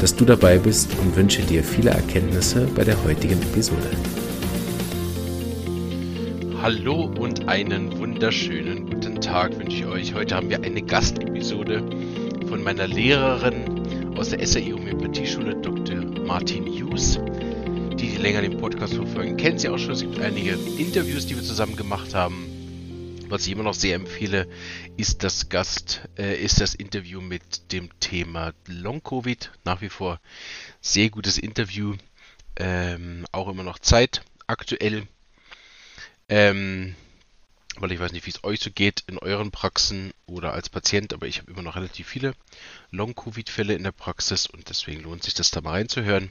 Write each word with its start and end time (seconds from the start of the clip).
dass 0.00 0.14
du 0.16 0.24
dabei 0.24 0.58
bist 0.58 0.90
und 1.00 1.16
wünsche 1.16 1.42
dir 1.42 1.62
viele 1.62 1.90
Erkenntnisse 1.90 2.66
bei 2.74 2.84
der 2.84 3.02
heutigen 3.04 3.40
Episode. 3.42 3.90
Hallo 6.62 7.12
und 7.18 7.48
einen 7.48 7.98
wunderschönen 7.98 8.88
guten 8.88 9.20
Tag 9.20 9.58
wünsche 9.58 9.76
ich 9.76 9.86
euch. 9.86 10.14
Heute 10.14 10.34
haben 10.36 10.48
wir 10.48 10.62
eine 10.62 10.80
Gastepisode 10.80 11.82
von 12.48 12.62
meiner 12.62 12.86
Lehrerin 12.86 14.16
aus 14.16 14.30
der 14.30 14.46
SAI 14.46 14.72
Homöopathieschule, 14.72 15.56
Dr. 15.56 15.96
Martin 16.26 16.64
Hughes. 16.66 17.18
Die, 17.98 18.08
die 18.08 18.16
länger 18.16 18.42
den 18.42 18.56
Podcast 18.58 18.94
verfolgen, 18.94 19.36
kennen 19.36 19.58
sie 19.58 19.68
auch 19.68 19.78
schon. 19.78 19.92
Es 19.92 20.00
gibt 20.00 20.20
einige 20.20 20.52
Interviews, 20.78 21.26
die 21.26 21.36
wir 21.36 21.42
zusammen 21.42 21.76
gemacht 21.76 22.14
haben. 22.14 22.53
Was 23.28 23.46
ich 23.46 23.52
immer 23.52 23.62
noch 23.62 23.74
sehr 23.74 23.96
empfehle, 23.96 24.48
ist 24.96 25.22
das 25.22 25.48
Gast, 25.48 26.02
äh, 26.18 26.36
ist 26.36 26.60
das 26.60 26.74
Interview 26.74 27.20
mit 27.20 27.72
dem 27.72 27.88
Thema 27.98 28.52
Long 28.66 29.02
Covid. 29.02 29.50
Nach 29.64 29.80
wie 29.80 29.88
vor 29.88 30.20
sehr 30.80 31.08
gutes 31.08 31.38
Interview. 31.38 31.96
Ähm, 32.56 33.26
auch 33.32 33.48
immer 33.48 33.62
noch 33.62 33.78
Zeit 33.78 34.22
aktuell. 34.46 35.06
Ähm, 36.28 36.94
weil 37.76 37.92
ich 37.92 37.98
weiß 37.98 38.12
nicht, 38.12 38.26
wie 38.26 38.30
es 38.30 38.44
euch 38.44 38.60
so 38.60 38.70
geht 38.70 39.02
in 39.06 39.18
euren 39.18 39.50
Praxen 39.50 40.12
oder 40.26 40.52
als 40.52 40.68
Patient, 40.68 41.12
aber 41.12 41.26
ich 41.26 41.38
habe 41.38 41.50
immer 41.50 41.62
noch 41.62 41.76
relativ 41.76 42.06
viele 42.06 42.34
Long-Covid-Fälle 42.90 43.74
in 43.74 43.82
der 43.82 43.92
Praxis 43.92 44.46
und 44.46 44.68
deswegen 44.68 45.02
lohnt 45.02 45.24
sich 45.24 45.34
das 45.34 45.50
da 45.50 45.60
mal 45.60 45.72
reinzuhören. 45.72 46.30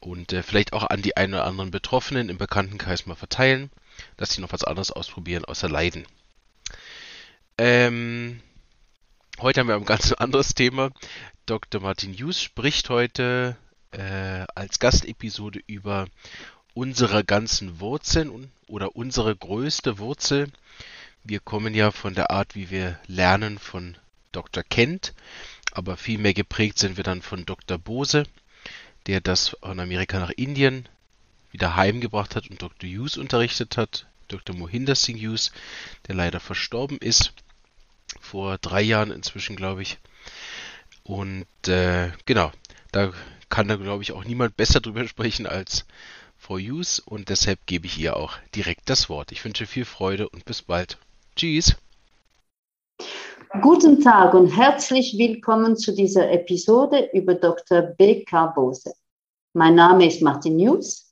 Und 0.00 0.32
äh, 0.32 0.42
vielleicht 0.42 0.72
auch 0.72 0.84
an 0.84 1.02
die 1.02 1.16
ein 1.16 1.32
oder 1.32 1.44
anderen 1.44 1.70
Betroffenen 1.70 2.30
im 2.30 2.38
Bekanntenkreis 2.38 3.06
mal 3.06 3.14
verteilen 3.14 3.70
dass 4.16 4.32
sie 4.32 4.40
noch 4.40 4.52
was 4.52 4.64
anderes 4.64 4.90
ausprobieren 4.90 5.44
außer 5.44 5.68
Leiden. 5.68 6.06
Ähm, 7.58 8.40
heute 9.40 9.60
haben 9.60 9.68
wir 9.68 9.76
ein 9.76 9.84
ganz 9.84 10.12
anderes 10.18 10.54
Thema. 10.54 10.90
Dr. 11.46 11.80
Martin 11.80 12.14
Hughes 12.14 12.42
spricht 12.42 12.88
heute 12.88 13.56
äh, 13.92 14.44
als 14.54 14.78
Gastepisode 14.78 15.60
über 15.66 16.06
unsere 16.74 17.24
ganzen 17.24 17.80
Wurzeln 17.80 18.50
oder 18.66 18.96
unsere 18.96 19.34
größte 19.36 19.98
Wurzel. 19.98 20.50
Wir 21.22 21.40
kommen 21.40 21.74
ja 21.74 21.90
von 21.90 22.14
der 22.14 22.30
Art, 22.30 22.54
wie 22.54 22.70
wir 22.70 22.98
lernen, 23.06 23.58
von 23.58 23.96
Dr. 24.32 24.64
Kent, 24.64 25.14
aber 25.72 25.96
vielmehr 25.96 26.34
geprägt 26.34 26.78
sind 26.78 26.96
wir 26.96 27.04
dann 27.04 27.22
von 27.22 27.46
Dr. 27.46 27.78
Bose, 27.78 28.24
der 29.06 29.20
das 29.20 29.50
von 29.50 29.78
Amerika 29.78 30.18
nach 30.18 30.30
Indien 30.30 30.88
wieder 31.54 31.76
heimgebracht 31.76 32.34
hat 32.34 32.50
und 32.50 32.60
Dr. 32.60 32.90
Hughes 32.90 33.16
unterrichtet 33.16 33.76
hat. 33.76 34.06
Dr. 34.26 34.56
Mohinder 34.56 34.96
Singh 34.96 35.24
Hughes, 35.24 35.52
der 36.08 36.16
leider 36.16 36.40
verstorben 36.40 36.98
ist. 36.98 37.32
Vor 38.20 38.58
drei 38.58 38.82
Jahren 38.82 39.12
inzwischen, 39.12 39.54
glaube 39.54 39.82
ich. 39.82 39.98
Und 41.04 41.46
äh, 41.68 42.10
genau, 42.26 42.50
da 42.90 43.12
kann 43.50 43.68
da, 43.68 43.76
glaube 43.76 44.02
ich, 44.02 44.10
auch 44.10 44.24
niemand 44.24 44.56
besser 44.56 44.80
drüber 44.80 45.06
sprechen 45.08 45.46
als 45.46 45.86
Frau 46.36 46.58
Hughes. 46.58 46.98
Und 46.98 47.28
deshalb 47.28 47.64
gebe 47.66 47.86
ich 47.86 47.98
ihr 47.98 48.16
auch 48.16 48.36
direkt 48.56 48.90
das 48.90 49.08
Wort. 49.08 49.30
Ich 49.30 49.44
wünsche 49.44 49.66
viel 49.66 49.84
Freude 49.84 50.28
und 50.28 50.44
bis 50.44 50.62
bald. 50.62 50.98
Tschüss. 51.36 51.76
Guten 53.62 54.00
Tag 54.02 54.34
und 54.34 54.48
herzlich 54.48 55.14
willkommen 55.16 55.76
zu 55.76 55.94
dieser 55.94 56.32
Episode 56.32 57.10
über 57.12 57.34
Dr. 57.34 57.82
B.K. 57.82 58.46
Bose. 58.46 58.92
Mein 59.52 59.76
Name 59.76 60.08
ist 60.08 60.20
Martin 60.20 60.58
Hughes. 60.58 61.03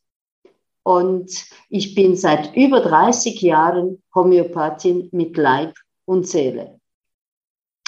Und 0.85 1.47
ich 1.69 1.95
bin 1.95 2.17
seit 2.17 2.57
über 2.57 2.81
30 2.81 3.41
Jahren 3.41 4.03
Homöopathin 4.15 5.09
mit 5.13 5.37
Leib 5.37 5.75
und 6.05 6.27
Seele. 6.27 6.81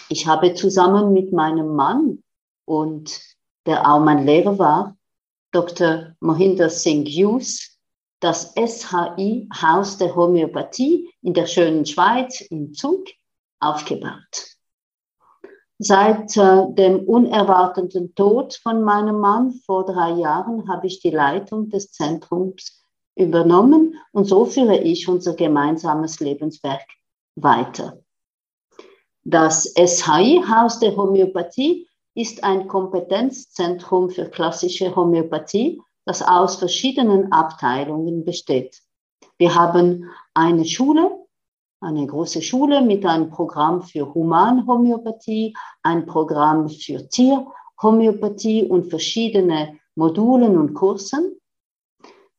Ich 0.08 0.26
habe 0.26 0.54
zusammen 0.54 1.12
mit 1.12 1.32
meinem 1.32 1.74
Mann 1.74 2.22
und 2.66 3.20
der 3.66 3.90
auch 3.90 4.00
mein 4.00 4.26
Lehrer 4.26 4.58
war, 4.58 4.96
Dr. 5.50 6.14
Mohinder 6.20 6.68
Singh 6.68 7.10
Hughes, 7.10 7.78
das 8.20 8.54
SHI 8.54 9.48
Haus 9.60 9.98
der 9.98 10.14
Homöopathie 10.14 11.10
in 11.22 11.34
der 11.34 11.46
schönen 11.46 11.84
Schweiz 11.86 12.40
im 12.42 12.74
Zug 12.74 13.06
aufgebaut. 13.60 14.56
Seit 15.78 16.36
äh, 16.36 16.72
dem 16.74 17.00
unerwarteten 17.00 18.14
Tod 18.14 18.54
von 18.62 18.82
meinem 18.82 19.18
Mann 19.18 19.52
vor 19.66 19.84
drei 19.84 20.12
Jahren 20.12 20.68
habe 20.68 20.86
ich 20.86 21.00
die 21.00 21.10
Leitung 21.10 21.68
des 21.68 21.90
Zentrums 21.90 22.83
übernommen 23.16 23.96
und 24.12 24.24
so 24.24 24.44
führe 24.44 24.78
ich 24.78 25.08
unser 25.08 25.34
gemeinsames 25.34 26.20
Lebenswerk 26.20 26.86
weiter. 27.36 27.98
Das 29.22 29.72
SHI 29.76 30.42
Haus 30.46 30.80
der 30.80 30.96
Homöopathie 30.96 31.88
ist 32.14 32.44
ein 32.44 32.68
Kompetenzzentrum 32.68 34.10
für 34.10 34.26
klassische 34.26 34.94
Homöopathie, 34.94 35.80
das 36.04 36.22
aus 36.22 36.56
verschiedenen 36.56 37.32
Abteilungen 37.32 38.24
besteht. 38.24 38.80
Wir 39.38 39.54
haben 39.54 40.10
eine 40.34 40.64
Schule, 40.64 41.10
eine 41.80 42.06
große 42.06 42.42
Schule 42.42 42.82
mit 42.82 43.04
einem 43.04 43.30
Programm 43.30 43.82
für 43.82 44.14
Humanhomöopathie, 44.14 45.56
ein 45.82 46.06
Programm 46.06 46.68
für 46.68 47.08
Tierhomöopathie 47.08 48.64
und 48.64 48.90
verschiedene 48.90 49.78
Modulen 49.96 50.56
und 50.58 50.74
Kursen. 50.74 51.40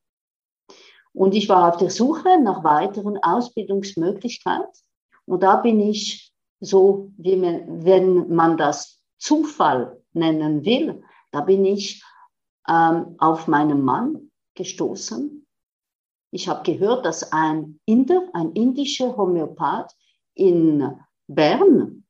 Und 1.13 1.33
ich 1.33 1.49
war 1.49 1.69
auf 1.69 1.77
der 1.77 1.89
Suche 1.89 2.39
nach 2.39 2.63
weiteren 2.63 3.17
Ausbildungsmöglichkeiten. 3.17 4.69
Und 5.25 5.41
da 5.41 5.55
bin 5.55 5.79
ich 5.79 6.31
so, 6.59 7.11
wie 7.17 7.35
man, 7.35 7.83
wenn 7.83 8.33
man 8.33 8.57
das 8.57 9.01
Zufall 9.17 10.01
nennen 10.13 10.65
will, 10.65 11.03
da 11.31 11.41
bin 11.41 11.65
ich 11.65 12.03
ähm, 12.67 13.15
auf 13.19 13.47
meinen 13.47 13.81
Mann 13.81 14.31
gestoßen. 14.55 15.45
Ich 16.31 16.47
habe 16.47 16.63
gehört, 16.63 17.05
dass 17.05 17.31
ein 17.31 17.79
Inder, 17.85 18.27
ein 18.33 18.51
indischer 18.53 19.15
Homöopath 19.15 19.95
in 20.33 20.99
Bern 21.27 22.05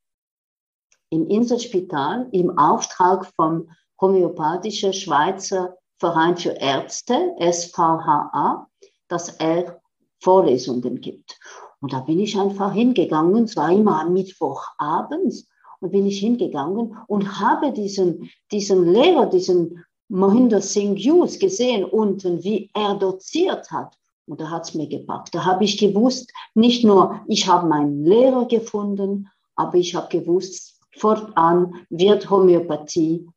im 1.10 1.28
Inselspital 1.28 2.28
im 2.32 2.58
Auftrag 2.58 3.26
vom 3.36 3.70
Homöopathischen 4.00 4.92
Schweizer 4.92 5.76
Verein 5.98 6.36
für 6.36 6.50
Ärzte, 6.50 7.34
SVHA, 7.40 8.68
dass 9.08 9.30
er 9.36 9.80
Vorlesungen 10.20 11.00
gibt. 11.00 11.38
Und 11.80 11.92
da 11.92 12.00
bin 12.00 12.20
ich 12.20 12.38
einfach 12.38 12.72
hingegangen, 12.72 13.44
es 13.44 13.56
war 13.56 13.70
immer 13.70 14.00
am 14.00 14.12
Mittwochabends, 14.12 15.48
und 15.86 15.92
bin 15.92 16.06
ich 16.06 16.18
hingegangen 16.18 16.96
und 17.06 17.40
habe 17.40 17.72
diesen, 17.72 18.28
diesen 18.50 18.92
Lehrer, 18.92 19.26
diesen 19.26 19.84
Mohinder 20.08 20.60
Singh 20.60 21.00
Hughes 21.00 21.38
gesehen 21.38 21.84
unten, 21.84 22.42
wie 22.42 22.70
er 22.74 22.96
doziert 22.96 23.70
hat. 23.70 23.96
Und 24.26 24.40
da 24.40 24.50
hat's 24.50 24.74
mir 24.74 24.88
gepackt. 24.88 25.32
Da 25.32 25.44
habe 25.44 25.62
ich 25.62 25.78
gewusst, 25.78 26.32
nicht 26.54 26.82
nur, 26.82 27.20
ich 27.28 27.46
habe 27.46 27.68
meinen 27.68 28.04
Lehrer 28.04 28.46
gefunden, 28.46 29.28
aber 29.54 29.76
ich 29.76 29.94
habe 29.94 30.08
gewusst, 30.08 30.80
fortan 30.96 31.86
wird 31.88 32.28
Homöopathie 32.30 33.28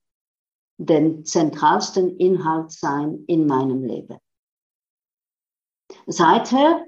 den 0.78 1.25
zentralsten 1.25 2.18
Inhalt 2.18 2.72
sein 2.72 3.25
in 3.28 3.46
meinem 3.46 3.84
Leben. 3.84 4.18
Seither 6.07 6.84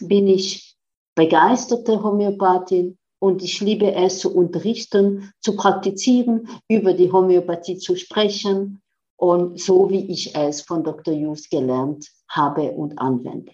bin 0.00 0.26
ich 0.26 0.76
begeisterte 1.14 2.02
Homöopathin 2.02 2.98
und 3.20 3.42
ich 3.42 3.60
liebe 3.60 3.94
es 3.94 4.18
zu 4.18 4.34
unterrichten, 4.34 5.32
zu 5.40 5.54
praktizieren, 5.54 6.48
über 6.68 6.94
die 6.94 7.12
Homöopathie 7.12 7.78
zu 7.78 7.94
sprechen 7.94 8.82
und 9.16 9.60
so 9.60 9.90
wie 9.90 10.10
ich 10.10 10.34
es 10.34 10.62
von 10.62 10.82
Dr. 10.82 11.14
Hughes 11.14 11.48
gelernt 11.48 12.10
habe 12.28 12.72
und 12.72 12.98
anwende. 12.98 13.52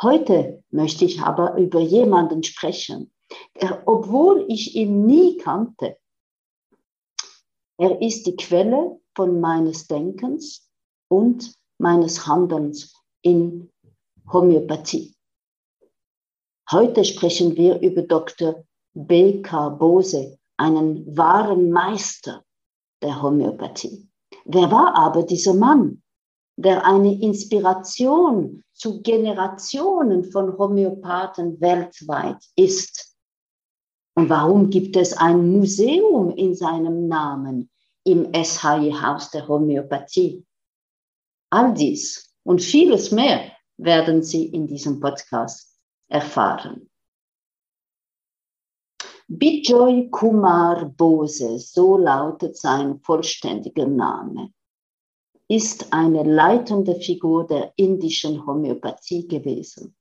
Heute 0.00 0.62
möchte 0.70 1.04
ich 1.04 1.20
aber 1.20 1.56
über 1.58 1.80
jemanden 1.80 2.44
sprechen, 2.44 3.12
der, 3.60 3.82
obwohl 3.86 4.46
ich 4.48 4.76
ihn 4.76 5.06
nie 5.06 5.36
kannte, 5.38 5.96
er 7.78 8.00
ist 8.00 8.26
die 8.26 8.36
Quelle 8.36 9.00
von 9.16 9.40
meines 9.40 9.88
Denkens 9.88 10.70
und 11.08 11.52
meines 11.78 12.26
Handelns 12.28 12.94
in 13.22 13.70
Homöopathie. 14.32 15.14
Heute 16.72 17.04
sprechen 17.04 17.54
wir 17.54 17.80
über 17.80 18.00
Dr. 18.00 18.64
B.K. 18.94 19.68
Bose, 19.68 20.38
einen 20.56 21.14
wahren 21.14 21.70
Meister 21.70 22.42
der 23.02 23.20
Homöopathie. 23.20 24.08
Wer 24.46 24.70
war 24.70 24.94
aber 24.96 25.22
dieser 25.22 25.52
Mann, 25.52 26.02
der 26.56 26.86
eine 26.86 27.20
Inspiration 27.20 28.64
zu 28.72 29.02
Generationen 29.02 30.24
von 30.32 30.56
Homöopathen 30.56 31.60
weltweit 31.60 32.42
ist? 32.56 33.18
Und 34.14 34.30
warum 34.30 34.70
gibt 34.70 34.96
es 34.96 35.14
ein 35.14 35.52
Museum 35.52 36.30
in 36.30 36.54
seinem 36.54 37.06
Namen 37.06 37.68
im 38.04 38.32
SHI-Haus 38.32 39.30
der 39.30 39.46
Homöopathie? 39.46 40.42
All 41.50 41.74
dies 41.74 42.34
und 42.44 42.62
vieles 42.62 43.10
mehr 43.10 43.52
werden 43.76 44.22
Sie 44.22 44.46
in 44.46 44.66
diesem 44.66 44.98
Podcast 44.98 45.71
erfahren. 46.12 46.90
Bijoy 49.28 50.10
Kumar 50.10 50.84
Bose, 50.84 51.58
so 51.58 51.96
lautet 51.96 52.56
sein 52.56 53.00
vollständiger 53.00 53.86
Name, 53.86 54.52
ist 55.48 55.92
eine 55.92 56.22
leitende 56.22 56.96
Figur 56.96 57.46
der 57.46 57.72
indischen 57.76 58.44
Homöopathie 58.44 59.26
gewesen. 59.26 59.96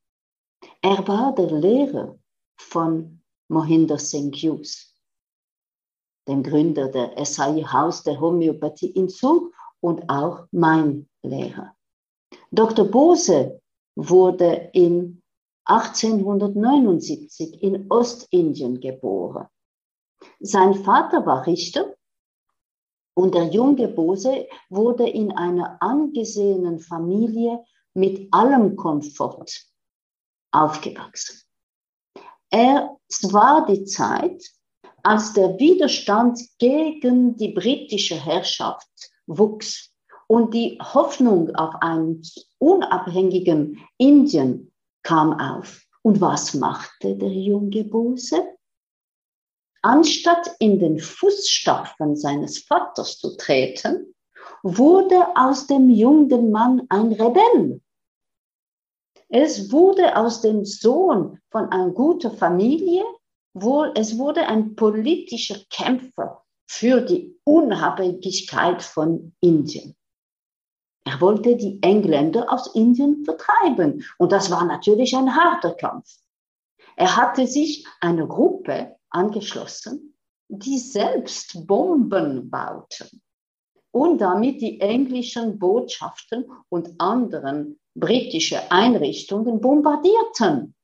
Er 0.81 1.07
war 1.07 1.33
der 1.33 1.51
Lehrer 1.51 2.19
von 2.57 3.21
Mohinder 3.47 3.97
Singh 3.97 4.37
Hughes, 4.37 4.93
dem 6.27 6.43
Gründer 6.43 6.89
der 6.89 7.25
SAI 7.25 7.63
Haus 7.63 8.03
der 8.03 8.19
Homöopathie 8.19 8.91
in 8.91 9.07
Zug 9.07 9.53
und 9.79 10.09
auch 10.09 10.47
mein 10.51 11.07
Lehrer. 11.23 11.75
Dr. 12.51 12.85
Bose 12.85 13.61
wurde 13.95 14.71
in 14.73 15.20
1879 15.65 17.61
in 17.61 17.89
Ostindien 17.91 18.79
geboren. 18.79 19.47
Sein 20.39 20.75
Vater 20.75 21.25
war 21.25 21.45
Richter 21.45 21.95
und 23.13 23.35
der 23.35 23.45
junge 23.45 23.87
Bose 23.87 24.47
wurde 24.69 25.07
in 25.07 25.31
einer 25.31 25.77
angesehenen 25.81 26.79
Familie 26.79 27.63
mit 27.93 28.33
allem 28.33 28.75
Komfort 28.75 29.67
aufgewachsen. 30.51 31.41
Es 32.49 33.31
war 33.31 33.65
die 33.65 33.85
Zeit, 33.85 34.43
als 35.03 35.33
der 35.33 35.57
Widerstand 35.59 36.39
gegen 36.59 37.37
die 37.37 37.49
britische 37.49 38.15
Herrschaft 38.15 38.89
wuchs 39.25 39.91
und 40.27 40.53
die 40.53 40.77
Hoffnung 40.81 41.55
auf 41.55 41.75
einen 41.81 42.21
unabhängigen 42.59 43.79
Indien 43.97 44.70
kam 45.03 45.33
auf. 45.39 45.81
Und 46.03 46.19
was 46.21 46.53
machte 46.53 47.15
der 47.15 47.30
junge 47.30 47.83
Bose? 47.83 48.44
Anstatt 49.83 50.56
in 50.59 50.80
den 50.80 51.00
Fußstapfen 51.00 52.15
seines 52.15 52.59
Vaters 52.59 53.18
zu 53.18 53.36
treten, 53.36 54.13
wurde 54.63 55.36
aus 55.36 55.68
dem 55.68 55.89
jungen 55.89 56.51
Mann 56.51 56.83
ein 56.89 57.13
Rebell. 57.13 57.81
Es 59.30 59.71
wurde 59.71 60.15
aus 60.18 60.42
dem 60.42 60.65
Sohn 60.65 61.39
von 61.50 61.71
einer 61.71 61.92
guten 61.92 62.36
Familie, 62.36 63.03
wohl, 63.53 63.92
es 63.95 64.18
wurde 64.18 64.45
ein 64.48 64.75
politischer 64.75 65.57
Kämpfer 65.69 66.44
für 66.68 67.01
die 67.01 67.39
Unabhängigkeit 67.44 68.81
von 68.83 69.33
Indien. 69.39 69.95
Er 71.03 71.19
wollte 71.19 71.56
die 71.56 71.81
Engländer 71.81 72.51
aus 72.51 72.75
Indien 72.75 73.25
vertreiben. 73.25 74.06
Und 74.18 74.31
das 74.31 74.51
war 74.51 74.65
natürlich 74.65 75.15
ein 75.15 75.36
harter 75.36 75.74
Kampf. 75.74 76.18
Er 76.95 77.15
hatte 77.15 77.48
sich 77.48 77.86
einer 78.00 78.27
Gruppe 78.27 78.95
angeschlossen, 79.09 80.15
die 80.48 80.77
selbst 80.77 81.65
Bomben 81.65 82.50
bauten 82.50 83.21
und 83.92 84.19
damit 84.19 84.62
die 84.62 84.80
englischen 84.80 85.57
Botschaften 85.57 86.50
und 86.69 87.00
anderen 87.00 87.80
britische 87.95 88.71
Einrichtungen 88.71 89.59
bombardierten. 89.59 90.75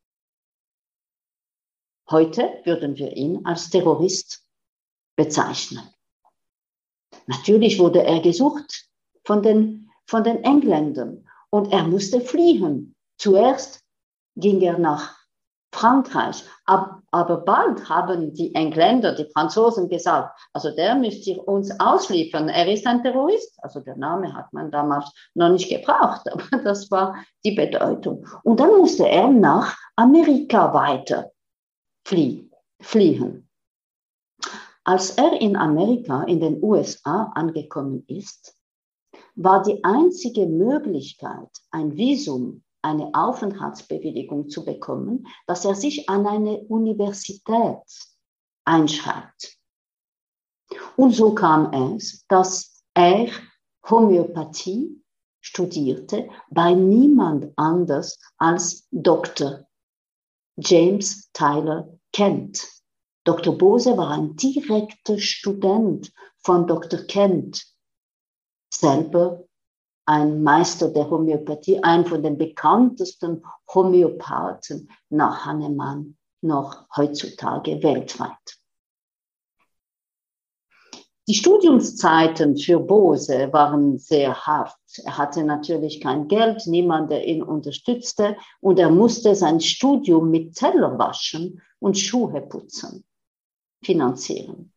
Heute 2.09 2.61
würden 2.63 2.97
wir 2.97 3.15
ihn 3.15 3.45
als 3.45 3.69
Terrorist 3.69 4.45
bezeichnen. 5.17 5.83
Natürlich 7.25 7.79
wurde 7.79 8.03
er 8.03 8.21
gesucht 8.21 8.89
von 9.25 9.43
den 9.43 9.86
von 10.07 10.23
den 10.23 10.43
Engländern 10.43 11.27
und 11.49 11.71
er 11.71 11.83
musste 11.83 12.21
fliehen. 12.21 12.95
Zuerst 13.17 13.81
ging 14.35 14.61
er 14.61 14.77
nach 14.77 15.15
Frankreich, 15.73 16.43
aber 16.65 17.37
bald 17.37 17.87
haben 17.89 18.33
die 18.33 18.55
Engländer, 18.55 19.13
die 19.13 19.29
Franzosen 19.33 19.89
gesagt, 19.89 20.39
also 20.53 20.73
der 20.75 20.95
müsst 20.95 21.27
ihr 21.27 21.45
uns 21.47 21.77
ausliefern, 21.79 22.49
er 22.49 22.71
ist 22.71 22.87
ein 22.87 23.03
Terrorist. 23.03 23.57
Also 23.61 23.81
der 23.81 23.97
Name 23.97 24.33
hat 24.33 24.51
man 24.53 24.71
damals 24.71 25.11
noch 25.35 25.49
nicht 25.49 25.69
gebraucht, 25.69 26.21
aber 26.31 26.63
das 26.63 26.89
war 26.89 27.15
die 27.43 27.51
Bedeutung. 27.51 28.25
Und 28.43 28.59
dann 28.59 28.77
musste 28.77 29.07
er 29.07 29.27
nach 29.27 29.75
Amerika 29.95 30.73
weiter 30.73 31.31
fliehen. 32.05 32.51
fliehen. 32.81 33.49
Als 34.83 35.11
er 35.17 35.33
in 35.41 35.57
Amerika, 35.57 36.23
in 36.23 36.39
den 36.39 36.63
USA 36.63 37.31
angekommen 37.35 38.05
ist, 38.07 38.56
war 39.37 39.61
die 39.61 39.83
einzige 39.83 40.47
Möglichkeit, 40.47 41.49
ein 41.69 41.95
Visum, 41.95 42.63
eine 42.81 43.11
Aufenthaltsbewilligung 43.13 44.49
zu 44.49 44.65
bekommen, 44.65 45.27
dass 45.45 45.63
er 45.63 45.75
sich 45.75 46.09
an 46.09 46.25
eine 46.25 46.57
Universität 46.61 47.83
einschreibt. 48.65 49.57
Und 50.95 51.13
so 51.13 51.35
kam 51.35 51.71
es, 51.71 52.25
dass 52.27 52.83
er 52.95 53.29
Homöopathie 53.87 55.03
studierte 55.39 56.29
bei 56.49 56.73
niemand 56.73 57.53
anders 57.57 58.19
als 58.37 58.87
Dr. 58.91 59.67
James 60.57 61.29
Tyler 61.31 61.87
Kent. 62.11 62.67
Dr. 63.23 63.55
Bose 63.55 63.95
war 63.97 64.09
ein 64.09 64.35
direkter 64.35 65.19
Student 65.19 66.11
von 66.39 66.65
Dr. 66.65 67.01
Kent 67.01 67.76
selber 68.73 69.43
ein 70.05 70.41
Meister 70.41 70.89
der 70.89 71.09
Homöopathie, 71.09 71.83
ein 71.83 72.05
von 72.05 72.23
den 72.23 72.37
bekanntesten 72.37 73.43
Homöopathen 73.73 74.89
nach 75.09 75.45
Hannemann 75.45 76.17
noch 76.41 76.87
heutzutage 76.95 77.83
weltweit. 77.83 78.57
Die 81.27 81.33
Studiumszeiten 81.33 82.55
für 82.55 82.79
Bose 82.79 83.51
waren 83.51 83.97
sehr 83.97 84.33
hart. 84.45 84.77
Er 85.03 85.17
hatte 85.17 85.43
natürlich 85.43 85.99
kein 85.99 86.29
Geld, 86.29 86.65
niemand, 86.67 87.11
der 87.11 87.27
ihn 87.27 87.43
unterstützte 87.43 88.37
und 88.61 88.79
er 88.79 88.89
musste 88.89 89.35
sein 89.35 89.59
Studium 89.59 90.31
mit 90.31 90.55
Teller 90.55 90.97
waschen 90.97 91.61
und 91.79 91.97
Schuhe 91.97 92.41
putzen. 92.41 93.03
finanzieren. 93.83 94.73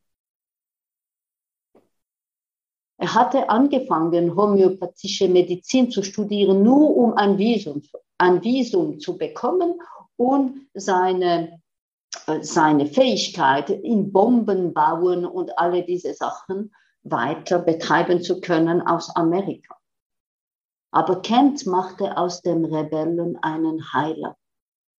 Er 3.00 3.14
hatte 3.14 3.48
angefangen, 3.48 4.36
homöopathische 4.36 5.26
Medizin 5.26 5.90
zu 5.90 6.02
studieren, 6.02 6.62
nur 6.62 6.94
um 6.98 7.14
ein 7.14 7.38
Visum, 7.38 7.80
ein 8.18 8.44
Visum 8.44 9.00
zu 9.00 9.16
bekommen 9.16 9.80
und 10.16 10.68
seine, 10.74 11.62
äh, 12.26 12.42
seine 12.42 12.84
Fähigkeit 12.84 13.70
in 13.70 14.12
Bomben 14.12 14.74
bauen 14.74 15.24
und 15.24 15.58
alle 15.58 15.82
diese 15.82 16.12
Sachen 16.12 16.74
weiter 17.02 17.60
betreiben 17.60 18.20
zu 18.20 18.38
können 18.42 18.82
aus 18.82 19.16
Amerika. 19.16 19.74
Aber 20.92 21.22
Kent 21.22 21.66
machte 21.66 22.18
aus 22.18 22.42
dem 22.42 22.66
Rebellen 22.66 23.38
einen 23.40 23.94
Heiler. 23.94 24.36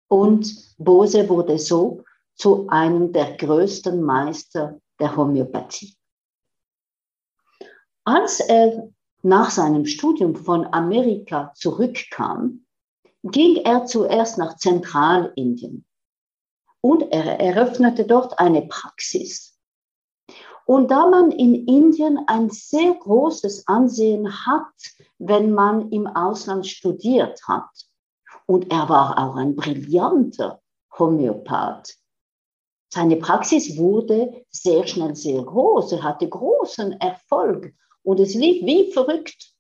Und 0.08 0.76
Bose 0.80 1.30
wurde 1.30 1.60
so 1.60 2.04
zu 2.34 2.68
einem 2.68 3.14
der 3.14 3.38
größten 3.38 4.02
Meister 4.02 4.80
der 5.00 5.16
Homöopathie. 5.16 5.96
Als 8.04 8.40
er 8.40 8.90
nach 9.22 9.52
seinem 9.52 9.86
Studium 9.86 10.36
von 10.36 10.66
Amerika 10.74 11.54
zurückkam, 11.54 12.66
ging 13.24 13.58
er 13.58 13.86
zuerst 13.86 14.40
nach 14.40 14.58
Zentralindien 14.58 15.86
und 16.82 17.04
er 17.12 17.40
eröffnete 17.40 18.06
dort 18.06 18.40
eine 18.40 18.64
Praxis. 18.64 19.56
Und 20.66 20.90
da 20.90 21.08
man 21.08 21.32
in 21.32 21.68
Indien 21.68 22.20
ein 22.28 22.50
sehr 22.50 22.96
großes 22.96 23.68
Ansehen 23.68 24.48
hat, 24.48 24.74
wenn 25.20 25.52
man 25.52 25.92
im 25.92 26.08
Ausland 26.08 26.66
studiert 26.66 27.40
hat, 27.48 27.70
und 28.48 28.72
er 28.72 28.90
war 28.90 29.18
auch 29.20 29.36
ein 29.36 29.56
brillanter 29.56 30.60
Homöopath, 30.98 31.98
seine 32.94 33.16
Praxis 33.16 33.78
wurde 33.78 34.44
sehr 34.50 34.86
schnell 34.86 35.16
sehr 35.16 35.44
groß. 35.44 35.94
Er 35.94 36.04
hatte 36.04 36.28
großen 36.28 37.00
Erfolg 37.00 37.74
und 38.04 38.20
es 38.20 38.34
lief 38.34 38.66
wie 38.66 38.92
verrückt. 38.92 39.54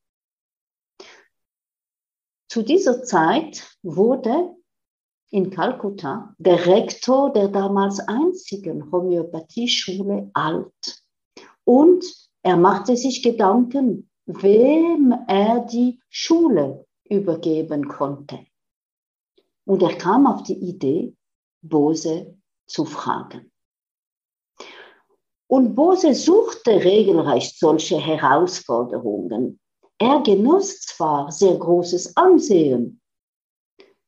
Zu 2.50 2.64
dieser 2.64 3.04
Zeit 3.04 3.78
wurde 3.82 4.56
in 5.30 5.50
Kalkutta 5.50 6.36
der 6.38 6.66
Rektor 6.66 7.32
der 7.32 7.48
damals 7.48 8.00
einzigen 8.00 8.92
Homöopathieschule 8.92 10.30
alt. 10.34 11.04
Und 11.64 12.04
er 12.44 12.58
machte 12.58 12.98
sich 12.98 13.24
Gedanken, 13.24 14.10
wem 14.26 15.14
er 15.28 15.62
die 15.66 16.02
Schule 16.10 16.86
übergeben 17.10 17.88
konnte. 17.88 18.46
Und 19.66 19.82
er 19.82 19.98
kam 19.98 20.28
auf 20.28 20.44
die 20.44 20.58
Idee, 20.58 21.16
Bose 21.62 22.38
zu 22.66 22.86
fragen. 22.86 23.50
Und 25.51 25.75
Bose 25.75 26.15
suchte 26.15 26.81
regelrecht 26.81 27.60
solche 27.60 27.98
Herausforderungen. 27.98 29.60
Er 29.98 30.22
genoss 30.22 30.79
zwar 30.79 31.29
sehr 31.29 31.58
großes 31.58 32.15
Ansehen. 32.15 33.01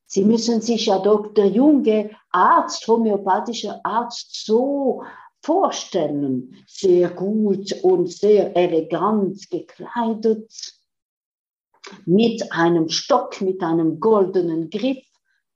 Sie 0.06 0.24
müssen 0.24 0.62
sich 0.62 0.86
ja 0.86 1.00
Dr. 1.00 1.44
Junge, 1.44 2.16
Arzt, 2.30 2.88
homöopathischer 2.88 3.78
Arzt, 3.84 4.46
so 4.46 5.02
vorstellen. 5.42 6.64
Sehr 6.66 7.10
gut 7.10 7.74
und 7.82 8.10
sehr 8.10 8.56
elegant 8.56 9.50
gekleidet, 9.50 10.50
mit 12.06 12.52
einem 12.52 12.88
Stock, 12.88 13.42
mit 13.42 13.62
einem 13.62 14.00
goldenen 14.00 14.70
Griff, 14.70 15.04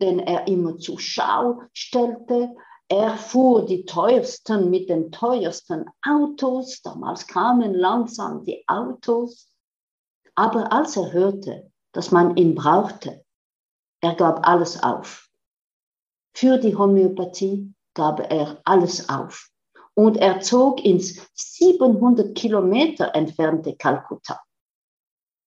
den 0.02 0.18
er 0.18 0.48
immer 0.48 0.76
zur 0.76 1.00
Schau 1.00 1.62
stellte, 1.72 2.54
er 2.88 3.18
fuhr 3.18 3.66
die 3.66 3.84
teuersten 3.84 4.70
mit 4.70 4.88
den 4.88 5.12
teuersten 5.12 5.84
Autos. 6.02 6.80
Damals 6.80 7.26
kamen 7.26 7.74
langsam 7.74 8.44
die 8.44 8.64
Autos. 8.66 9.52
Aber 10.34 10.72
als 10.72 10.96
er 10.96 11.12
hörte, 11.12 11.70
dass 11.92 12.10
man 12.10 12.36
ihn 12.36 12.54
brauchte, 12.54 13.24
er 14.00 14.14
gab 14.14 14.46
alles 14.46 14.82
auf. 14.82 15.28
Für 16.34 16.56
die 16.56 16.76
Homöopathie 16.76 17.74
gab 17.94 18.20
er 18.20 18.60
alles 18.64 19.08
auf. 19.08 19.50
Und 19.94 20.16
er 20.16 20.40
zog 20.40 20.84
ins 20.84 21.28
700 21.34 22.34
Kilometer 22.36 23.14
entfernte 23.14 23.76
Kalkutta. 23.76 24.40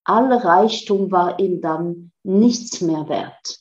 Aller 0.03 0.43
Reichtum 0.43 1.11
war 1.11 1.39
ihm 1.39 1.61
dann 1.61 2.11
nichts 2.23 2.81
mehr 2.81 3.07
wert. 3.07 3.59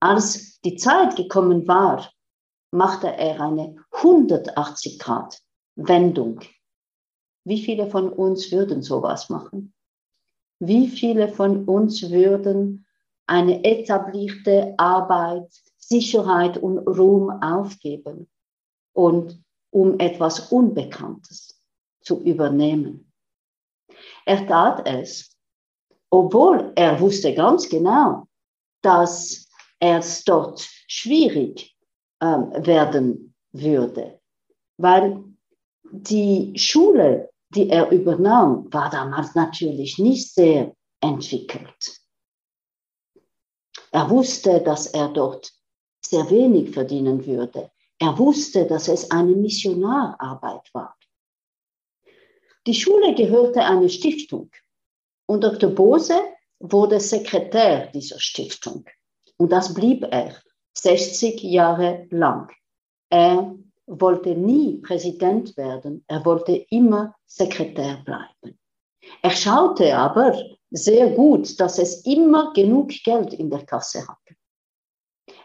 Als 0.00 0.51
die 0.64 0.76
Zeit 0.76 1.16
gekommen 1.16 1.66
war, 1.66 2.10
machte 2.70 3.08
er 3.08 3.40
eine 3.40 3.76
180 3.90 4.98
Grad 4.98 5.40
Wendung. 5.76 6.40
Wie 7.44 7.62
viele 7.62 7.88
von 7.88 8.12
uns 8.12 8.52
würden 8.52 8.82
sowas 8.82 9.28
machen? 9.28 9.74
Wie 10.60 10.88
viele 10.88 11.28
von 11.28 11.64
uns 11.64 12.10
würden 12.10 12.86
eine 13.26 13.64
etablierte 13.64 14.74
Arbeit, 14.76 15.50
Sicherheit 15.76 16.56
und 16.58 16.78
Ruhm 16.86 17.30
aufgeben 17.42 18.30
und 18.92 19.42
um 19.70 19.98
etwas 19.98 20.52
Unbekanntes 20.52 21.60
zu 22.00 22.22
übernehmen? 22.22 23.12
Er 24.24 24.46
tat 24.46 24.86
es, 24.86 25.36
obwohl 26.10 26.72
er 26.76 27.00
wusste 27.00 27.34
ganz 27.34 27.68
genau, 27.68 28.28
dass 28.82 29.51
es 29.82 30.22
dort 30.24 30.60
schwierig 30.86 31.76
ähm, 32.20 32.52
werden 32.64 33.34
würde, 33.50 34.20
weil 34.76 35.24
die 35.90 36.56
Schule, 36.56 37.30
die 37.50 37.68
er 37.68 37.90
übernahm, 37.90 38.72
war 38.72 38.90
damals 38.90 39.34
natürlich 39.34 39.98
nicht 39.98 40.32
sehr 40.32 40.74
entwickelt. 41.00 42.00
Er 43.90 44.08
wusste, 44.08 44.60
dass 44.60 44.86
er 44.86 45.08
dort 45.08 45.52
sehr 46.00 46.30
wenig 46.30 46.70
verdienen 46.70 47.26
würde. 47.26 47.70
Er 47.98 48.16
wusste, 48.18 48.66
dass 48.66 48.86
es 48.88 49.10
eine 49.10 49.34
Missionararbeit 49.34 50.72
war. 50.72 50.96
Die 52.66 52.74
Schule 52.74 53.14
gehörte 53.14 53.64
einer 53.64 53.88
Stiftung 53.88 54.50
und 55.26 55.42
Dr. 55.42 55.70
Bose 55.70 56.20
wurde 56.60 57.00
Sekretär 57.00 57.88
dieser 57.88 58.20
Stiftung. 58.20 58.84
Und 59.42 59.50
das 59.50 59.74
blieb 59.74 60.04
er 60.08 60.36
60 60.74 61.42
Jahre 61.42 62.06
lang. 62.10 62.48
Er 63.10 63.52
wollte 63.86 64.36
nie 64.36 64.76
Präsident 64.76 65.56
werden, 65.56 66.04
er 66.06 66.24
wollte 66.24 66.64
immer 66.70 67.16
Sekretär 67.26 68.00
bleiben. 68.04 68.56
Er 69.20 69.30
schaute 69.32 69.96
aber 69.96 70.40
sehr 70.70 71.10
gut, 71.10 71.58
dass 71.58 71.80
es 71.80 72.06
immer 72.06 72.52
genug 72.52 72.90
Geld 73.04 73.34
in 73.34 73.50
der 73.50 73.66
Kasse 73.66 74.06
hatte. 74.06 74.36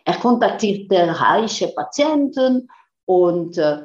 Er 0.06 0.20
kontaktierte 0.20 1.20
reiche 1.20 1.70
Patienten 1.70 2.70
und 3.06 3.58
äh, 3.58 3.82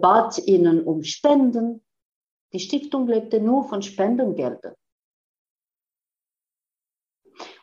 bat 0.00 0.38
ihnen 0.38 0.84
um 0.84 1.02
Spenden. 1.02 1.84
Die 2.54 2.60
Stiftung 2.60 3.06
lebte 3.08 3.40
nur 3.40 3.68
von 3.68 3.82
Spendengeldern. 3.82 4.74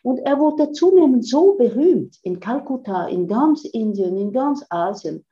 Und 0.04 0.20
er 0.20 0.40
wurde 0.40 0.72
zunehmend 0.72 1.26
so 1.28 1.56
berühmt 1.58 2.18
in 2.24 2.40
Kalkutta, 2.40 3.08
in 3.08 3.28
ganz 3.28 3.66
Indien, 3.66 4.18
in 4.18 4.32
ganz 4.32 4.66
Asien. 4.70 5.26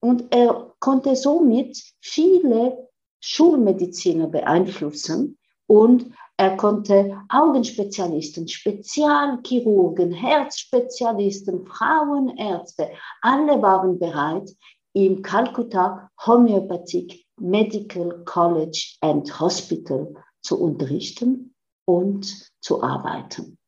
Und 0.00 0.26
er 0.34 0.74
konnte 0.78 1.16
somit 1.16 1.82
viele 2.00 2.88
Schulmediziner 3.20 4.28
beeinflussen 4.28 5.38
und 5.66 6.10
er 6.36 6.56
konnte 6.56 7.18
Augenspezialisten, 7.30 8.46
Spezialchirurgen, 8.46 10.12
Herzspezialisten, 10.12 11.66
Frauenärzte, 11.66 12.90
alle 13.22 13.60
waren 13.62 13.98
bereit, 13.98 14.50
im 14.92 15.22
Calcutta 15.22 16.10
Homöopathik 16.26 17.26
Medical 17.38 18.22
College 18.24 18.96
and 19.00 19.40
Hospital 19.40 20.14
zu 20.42 20.60
unterrichten 20.60 21.54
und 21.86 22.50
zu 22.60 22.82
arbeiten. 22.82 23.58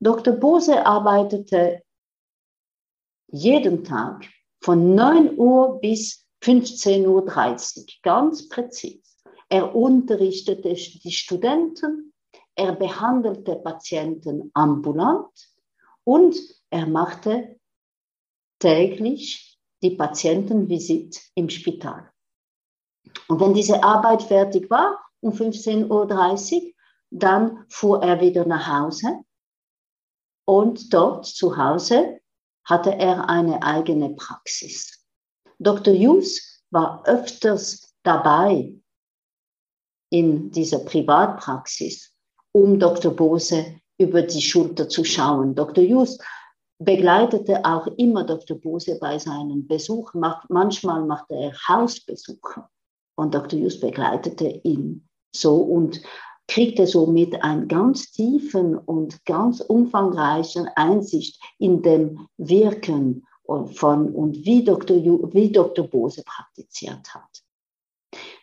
Dr. 0.00 0.34
Bose 0.34 0.84
arbeitete 0.84 1.82
jeden 3.28 3.84
Tag 3.84 4.28
von 4.60 4.94
9 4.94 5.38
Uhr 5.38 5.80
bis 5.80 6.26
15.30 6.42 7.06
Uhr, 7.06 7.86
ganz 8.02 8.48
präzise. 8.48 9.00
Er 9.48 9.74
unterrichtete 9.74 10.74
die 10.74 11.12
Studenten, 11.12 12.12
er 12.54 12.74
behandelte 12.74 13.56
Patienten 13.56 14.50
ambulant 14.54 15.30
und 16.04 16.36
er 16.70 16.86
machte 16.86 17.58
täglich 18.58 19.58
die 19.82 19.96
Patientenvisit 19.96 21.22
im 21.34 21.48
Spital. 21.48 22.10
Und 23.28 23.40
wenn 23.40 23.54
diese 23.54 23.82
Arbeit 23.82 24.22
fertig 24.22 24.70
war, 24.70 24.98
um 25.20 25.32
15.30 25.32 26.62
Uhr, 26.62 26.72
dann 27.10 27.64
fuhr 27.68 28.02
er 28.02 28.20
wieder 28.20 28.46
nach 28.46 28.66
Hause 28.66 29.24
und 30.46 30.92
dort 30.94 31.26
zu 31.26 31.56
Hause 31.56 32.20
hatte 32.64 32.94
er 32.94 33.28
eine 33.28 33.62
eigene 33.62 34.10
Praxis. 34.10 35.04
Dr. 35.58 35.94
Hughes 35.94 36.62
war 36.70 37.06
öfters 37.06 37.94
dabei 38.02 38.74
in 40.10 40.50
dieser 40.50 40.80
Privatpraxis, 40.80 42.14
um 42.52 42.78
Dr. 42.78 43.12
Bose 43.12 43.80
über 43.98 44.22
die 44.22 44.42
Schulter 44.42 44.88
zu 44.88 45.04
schauen. 45.04 45.54
Dr. 45.54 45.84
Hughes 45.84 46.18
begleitete 46.78 47.64
auch 47.64 47.86
immer 47.98 48.24
Dr. 48.24 48.58
Bose 48.58 48.98
bei 49.00 49.18
seinen 49.18 49.66
Besuchen. 49.66 50.22
Manchmal 50.48 51.04
machte 51.04 51.34
er 51.34 51.52
Hausbesuche 51.68 52.68
und 53.16 53.34
Dr. 53.34 53.58
Hughes 53.58 53.80
begleitete 53.80 54.48
ihn 54.64 55.08
so 55.34 55.56
und 55.56 56.00
kriegte 56.48 56.86
somit 56.86 57.42
einen 57.42 57.68
ganz 57.68 58.12
tiefen 58.12 58.76
und 58.76 59.24
ganz 59.24 59.60
umfangreichen 59.60 60.68
Einsicht 60.76 61.40
in 61.58 61.82
dem 61.82 62.28
Wirken 62.36 63.26
von 63.46 64.14
und 64.14 64.44
wie 64.44 64.64
Dr. 64.64 64.96
wie 64.96 65.50
Dr. 65.50 65.86
Bose 65.86 66.22
praktiziert 66.24 67.14
hat. 67.14 67.42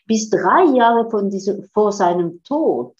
Bis 0.05 0.29
drei 0.29 0.65
Jahre 0.75 1.09
von 1.09 1.29
diesem, 1.29 1.63
vor 1.73 1.91
seinem 1.91 2.43
Tod 2.43 2.95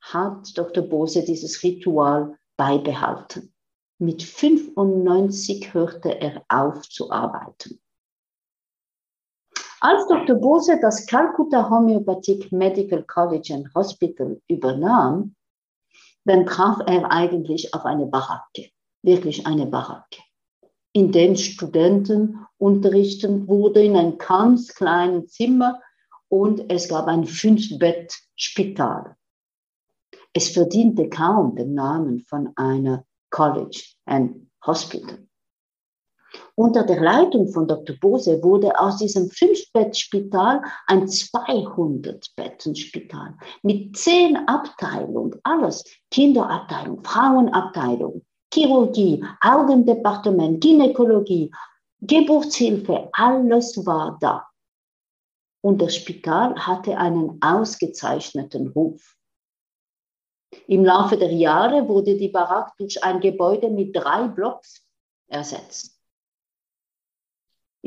hat 0.00 0.56
Dr. 0.56 0.84
Bose 0.84 1.24
dieses 1.24 1.62
Ritual 1.62 2.36
beibehalten. 2.56 3.52
Mit 3.98 4.22
95 4.22 5.72
hörte 5.72 6.20
er 6.20 6.44
auf 6.48 6.88
zu 6.88 7.10
arbeiten. 7.10 7.80
Als 9.86 10.06
Dr. 10.06 10.36
Bose 10.36 10.78
das 10.80 11.04
Calcutta 11.04 11.68
Homöopathik 11.68 12.50
Medical 12.50 13.02
College 13.02 13.52
and 13.52 13.68
Hospital 13.74 14.40
übernahm, 14.48 15.34
dann 16.24 16.46
traf 16.46 16.78
er 16.86 17.12
eigentlich 17.12 17.74
auf 17.74 17.84
eine 17.84 18.06
Baracke, 18.06 18.70
wirklich 19.02 19.46
eine 19.46 19.66
Baracke, 19.66 20.22
in 20.94 21.12
den 21.12 21.36
Studenten 21.36 22.46
unterrichten 22.56 23.46
wurde 23.46 23.84
in 23.84 23.94
einem 23.94 24.16
ganz 24.16 24.74
kleinen 24.74 25.28
Zimmer 25.28 25.82
und 26.28 26.72
es 26.72 26.88
gab 26.88 27.06
ein 27.06 27.26
Fünf-Bett-Spital. 27.26 29.16
Es 30.32 30.48
verdiente 30.48 31.10
kaum 31.10 31.56
den 31.56 31.74
Namen 31.74 32.20
von 32.20 32.54
einer 32.56 33.04
College 33.28 33.84
and 34.06 34.50
Hospital. 34.64 35.26
Unter 36.56 36.84
der 36.84 37.00
Leitung 37.00 37.48
von 37.48 37.66
Dr. 37.66 37.96
Bose 37.96 38.40
wurde 38.42 38.78
aus 38.78 38.98
diesem 38.98 39.30
Fünf-Bett-Spital 39.30 40.62
ein 40.86 41.06
200-Betten-Spital 41.06 43.38
mit 43.62 43.96
zehn 43.96 44.36
Abteilungen, 44.48 45.40
alles, 45.42 45.82
Kinderabteilung, 46.10 47.02
Frauenabteilung, 47.02 48.20
Chirurgie, 48.52 49.24
Augendepartement, 49.40 50.62
Gynäkologie, 50.62 51.50
Geburtshilfe, 52.00 53.08
alles 53.12 53.84
war 53.84 54.16
da. 54.20 54.46
Und 55.60 55.82
das 55.82 55.96
Spital 55.96 56.54
hatte 56.54 56.96
einen 56.96 57.42
ausgezeichneten 57.42 58.68
Ruf. 58.68 59.16
Im 60.68 60.84
Laufe 60.84 61.16
der 61.16 61.32
Jahre 61.32 61.88
wurde 61.88 62.16
die 62.16 62.28
Barack 62.28 62.76
durch 62.76 63.02
ein 63.02 63.18
Gebäude 63.20 63.70
mit 63.70 63.96
drei 63.96 64.28
Blocks 64.28 64.86
ersetzt. 65.26 65.93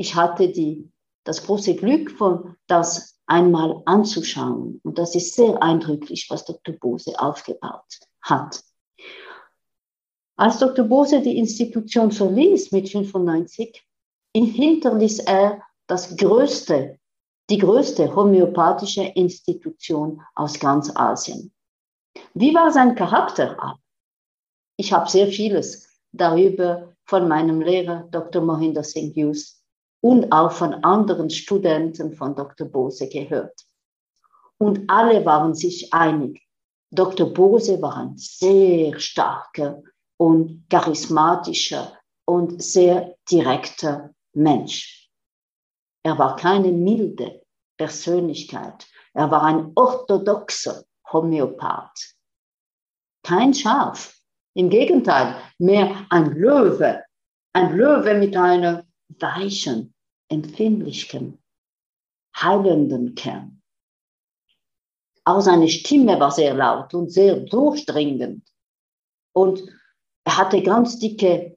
Ich 0.00 0.14
hatte 0.14 0.48
die, 0.48 0.92
das 1.24 1.44
große 1.44 1.74
Glück, 1.74 2.12
von, 2.12 2.54
das 2.68 3.18
einmal 3.26 3.82
anzuschauen. 3.84 4.80
Und 4.84 4.96
das 4.96 5.16
ist 5.16 5.34
sehr 5.34 5.60
eindrücklich, 5.60 6.28
was 6.30 6.44
Dr. 6.44 6.76
Bose 6.76 7.18
aufgebaut 7.18 7.98
hat. 8.22 8.62
Als 10.36 10.60
Dr. 10.60 10.84
Bose 10.84 11.20
die 11.20 11.36
Institution 11.36 12.12
verließ 12.12 12.70
mit 12.70 12.88
95, 12.88 13.84
hinterließ 14.36 15.18
er 15.26 15.62
das 15.88 16.16
größte, 16.16 17.00
die 17.50 17.58
größte 17.58 18.14
homöopathische 18.14 19.02
Institution 19.02 20.22
aus 20.36 20.60
ganz 20.60 20.94
Asien. 20.94 21.52
Wie 22.34 22.54
war 22.54 22.70
sein 22.70 22.94
Charakter? 22.94 23.80
Ich 24.76 24.92
habe 24.92 25.10
sehr 25.10 25.26
vieles 25.26 25.88
darüber 26.12 26.94
von 27.04 27.26
meinem 27.26 27.60
Lehrer 27.60 28.06
Dr. 28.12 28.42
Mohinder 28.42 28.84
Singh 28.84 29.12
Hughes 29.20 29.57
und 30.00 30.32
auch 30.32 30.52
von 30.52 30.74
anderen 30.84 31.30
Studenten 31.30 32.12
von 32.14 32.34
Dr. 32.34 32.68
Bose 32.68 33.08
gehört. 33.08 33.66
Und 34.58 34.88
alle 34.88 35.24
waren 35.24 35.54
sich 35.54 35.92
einig. 35.92 36.42
Dr. 36.90 37.32
Bose 37.32 37.80
war 37.82 37.96
ein 37.96 38.16
sehr 38.16 38.98
starker 38.98 39.82
und 40.16 40.64
charismatischer 40.70 41.98
und 42.24 42.62
sehr 42.62 43.16
direkter 43.30 44.10
Mensch. 44.34 45.10
Er 46.02 46.18
war 46.18 46.36
keine 46.36 46.72
milde 46.72 47.42
Persönlichkeit. 47.76 48.86
Er 49.14 49.30
war 49.30 49.42
ein 49.42 49.72
orthodoxer 49.74 50.84
Homöopath 51.12 52.18
kein 53.28 53.52
Schaf. 53.52 54.16
Im 54.54 54.70
Gegenteil, 54.70 55.36
mehr 55.58 56.06
ein 56.08 56.32
Löwe. 56.32 57.04
Ein 57.52 57.76
Löwe 57.76 58.14
mit 58.14 58.36
einer 58.36 58.84
weichen, 59.08 59.94
empfindlichen, 60.28 61.38
heilenden 62.36 63.14
Kern. 63.14 63.62
Auch 65.24 65.40
seine 65.40 65.68
Stimme 65.68 66.18
war 66.20 66.30
sehr 66.30 66.54
laut 66.54 66.94
und 66.94 67.12
sehr 67.12 67.36
durchdringend. 67.36 68.48
Und 69.34 69.62
er 70.24 70.38
hatte 70.38 70.62
ganz 70.62 70.98
dicke 70.98 71.56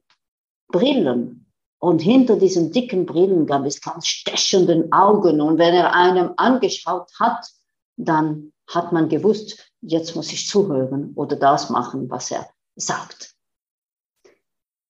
Brillen. 0.68 1.50
Und 1.78 2.00
hinter 2.00 2.36
diesen 2.36 2.70
dicken 2.70 3.06
Brillen 3.06 3.46
gab 3.46 3.64
es 3.64 3.80
ganz 3.80 4.06
stechenden 4.06 4.92
Augen. 4.92 5.40
Und 5.40 5.58
wenn 5.58 5.74
er 5.74 5.94
einem 5.94 6.32
angeschaut 6.36 7.10
hat, 7.18 7.50
dann 7.96 8.52
hat 8.68 8.92
man 8.92 9.08
gewusst, 9.08 9.72
jetzt 9.80 10.14
muss 10.14 10.32
ich 10.32 10.46
zuhören 10.46 11.12
oder 11.14 11.36
das 11.36 11.70
machen, 11.70 12.08
was 12.08 12.30
er 12.30 12.48
sagt. 12.76 13.34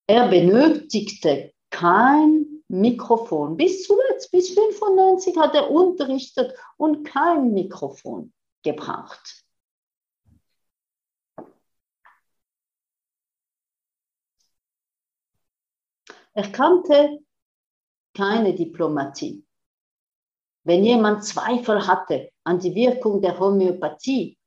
Er 0.07 0.29
benötigte 0.29 1.53
kein 1.71 2.52
Mikrofon. 2.73 3.57
Bis 3.57 3.85
zuletzt, 3.85 4.31
bis 4.31 4.55
95 4.55 5.37
hat 5.37 5.55
er 5.55 5.71
unterrichtet 5.71 6.59
und 6.79 7.05
kein 7.05 7.53
Mikrofon 7.53 8.33
gebraucht. 8.63 9.45
Er 16.35 16.51
kannte 16.51 17.19
keine 18.15 18.55
Diplomatie. 18.55 19.45
Wenn 20.65 20.83
jemand 20.83 21.25
Zweifel 21.25 21.87
hatte 21.87 22.31
an 22.45 22.59
die 22.59 22.75
Wirkung 22.75 23.21
der 23.21 23.39
Homöopathie, 23.39 24.39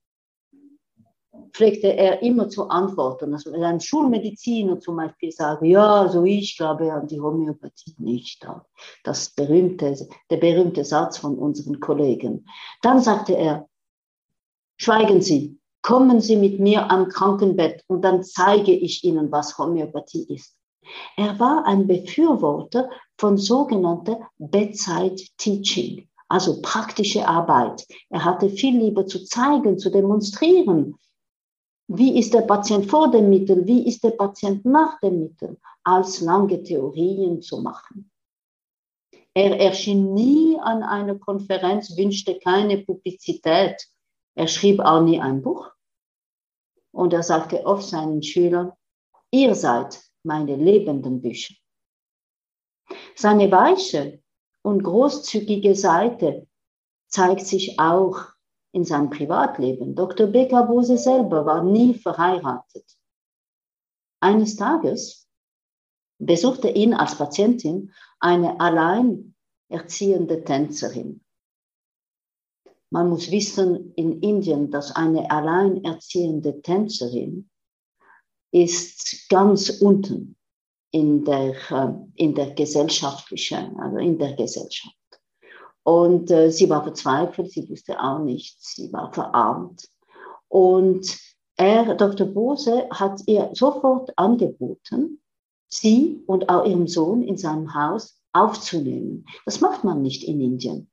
pflegte 1.56 1.88
er 1.96 2.22
immer 2.22 2.50
zu 2.50 2.68
antworten. 2.68 3.34
Also 3.34 3.52
wenn 3.54 3.64
ein 3.64 3.80
Schulmediziner 3.80 4.78
zum 4.80 4.98
Beispiel 4.98 5.32
sagt, 5.32 5.64
ja, 5.64 6.02
also 6.02 6.26
ich 6.26 6.58
glaube 6.58 6.92
an 6.92 7.08
die 7.08 7.22
Homöopathie 7.22 7.96
nicht. 7.98 8.46
Das 9.06 9.30
berühmte, 9.30 9.96
der 10.30 10.38
berühmte 10.38 10.84
Satz 10.84 11.18
von 11.18 11.38
unseren 11.38 11.80
Kollegen. 11.80 12.46
Dann 12.82 13.00
sagte 13.00 13.38
er, 13.38 13.70
schweigen 14.78 15.22
Sie, 15.22 15.58
kommen 15.82 16.20
Sie 16.20 16.36
mit 16.36 16.60
mir 16.60 16.92
am 16.92 17.08
Krankenbett 17.08 17.84
und 17.88 18.02
dann 18.02 18.22
zeige 18.24 18.74
ich 18.74 19.06
Ihnen, 19.06 19.32
was 19.32 19.58
Homöopathie 19.58 20.26
ist. 20.28 20.58
Er 21.16 21.40
war 21.40 21.66
ein 21.66 21.88
Befürworter 21.88 22.90
von 23.18 23.38
sogenannter 23.38 24.20
Bedside 24.38 25.24
Teaching, 25.38 26.10
also 26.28 26.62
praktische 26.62 27.26
Arbeit. 27.26 27.88
Er 28.10 28.26
hatte 28.26 28.50
viel 28.50 28.78
lieber 28.78 29.08
zu 29.08 29.24
zeigen, 29.24 29.80
zu 29.80 29.90
demonstrieren, 29.90 30.96
wie 31.88 32.18
ist 32.18 32.34
der 32.34 32.42
Patient 32.42 32.86
vor 32.86 33.12
dem 33.12 33.30
Mittel, 33.30 33.66
wie 33.66 33.88
ist 33.88 34.04
der 34.04 34.12
Patient 34.12 34.66
nach 34.66 35.00
dem 35.00 35.20
Mittel, 35.20 35.58
als 35.84 36.22
lange 36.22 36.64
Theorien 36.64 37.42
zu 37.42 37.62
machen. 37.62 38.12
Er 39.34 39.60
erschien 39.60 40.14
nie 40.14 40.58
an 40.60 40.82
einer 40.82 41.20
Konferenz, 41.20 41.96
wünschte 41.98 42.40
keine 42.40 42.80
Publizität. 42.80 43.86
Er 44.34 44.48
schrieb 44.48 44.80
auch 44.80 45.02
nie 45.02 45.20
ein 45.20 45.42
Buch. 45.42 45.70
Und 46.92 47.14
er 47.14 47.24
sagte 47.24 47.66
oft 47.66 47.84
seinen 47.84 48.24
Schülern, 48.24 48.72
ihr 49.32 49.54
seid 49.54 50.02
meine 50.24 50.56
lebenden 50.56 51.22
Bücher. 51.22 51.54
Seine 53.16 53.52
weiche 53.52 54.24
und 54.62 54.84
großzügige 54.84 55.76
Seite 55.76 56.48
zeigt 57.08 57.46
sich 57.46 57.80
auch 57.80 58.35
in 58.76 58.84
seinem 58.84 59.10
Privatleben. 59.10 59.96
Dr. 59.96 60.28
Becker 60.28 60.64
Bose 60.64 60.98
selber 60.98 61.46
war 61.46 61.64
nie 61.64 61.94
verheiratet. 61.94 62.86
Eines 64.22 64.58
Tages 64.58 65.30
besuchte 66.20 66.68
ihn 66.68 66.94
als 66.94 67.18
Patientin 67.18 67.94
eine 68.20 68.60
alleinerziehende 68.60 70.44
Tänzerin. 70.44 71.22
Man 72.90 73.10
muss 73.10 73.32
wissen 73.32 73.94
in 73.94 74.22
Indien, 74.22 74.72
dass 74.72 74.94
eine 74.94 75.32
alleinerziehende 75.32 76.62
Tänzerin 76.62 77.50
ist 78.52 79.30
ganz 79.30 79.70
unten 79.70 80.36
in 80.92 81.24
der, 81.24 81.56
äh, 81.72 81.94
in 82.16 82.36
der 82.36 82.54
gesellschaftlichen, 82.54 83.78
also 83.80 83.98
in 83.98 84.18
der 84.18 84.34
Gesellschaft. 84.34 84.96
Und 85.86 86.32
äh, 86.32 86.50
sie 86.50 86.68
war 86.68 86.82
verzweifelt, 86.82 87.52
sie 87.52 87.70
wusste 87.70 88.02
auch 88.02 88.18
nichts, 88.18 88.74
sie 88.74 88.92
war 88.92 89.14
verarmt. 89.14 89.88
Und 90.48 91.16
er, 91.58 91.94
Dr. 91.94 92.26
Bose, 92.26 92.90
hat 92.90 93.22
ihr 93.28 93.52
sofort 93.54 94.12
angeboten, 94.18 95.22
sie 95.68 96.24
und 96.26 96.50
auch 96.50 96.66
ihren 96.66 96.88
Sohn 96.88 97.22
in 97.22 97.38
seinem 97.38 97.76
Haus 97.76 98.20
aufzunehmen. 98.34 99.28
Das 99.46 99.62
macht 99.62 99.84
man 99.84 100.02
nicht 100.02 100.24
in 100.24 100.42
Indien. 100.42 100.90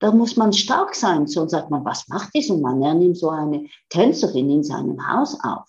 Da 0.00 0.12
muss 0.12 0.36
man 0.36 0.52
stark 0.52 0.94
sein. 0.94 1.26
So 1.26 1.48
sagt 1.48 1.70
man, 1.70 1.82
was 1.86 2.08
macht 2.08 2.34
dieser 2.34 2.58
Mann? 2.58 2.82
Er 2.82 2.94
nimmt 2.94 3.16
so 3.16 3.30
eine 3.30 3.68
Tänzerin 3.88 4.50
in 4.50 4.64
seinem 4.64 5.08
Haus 5.08 5.38
auf. 5.42 5.66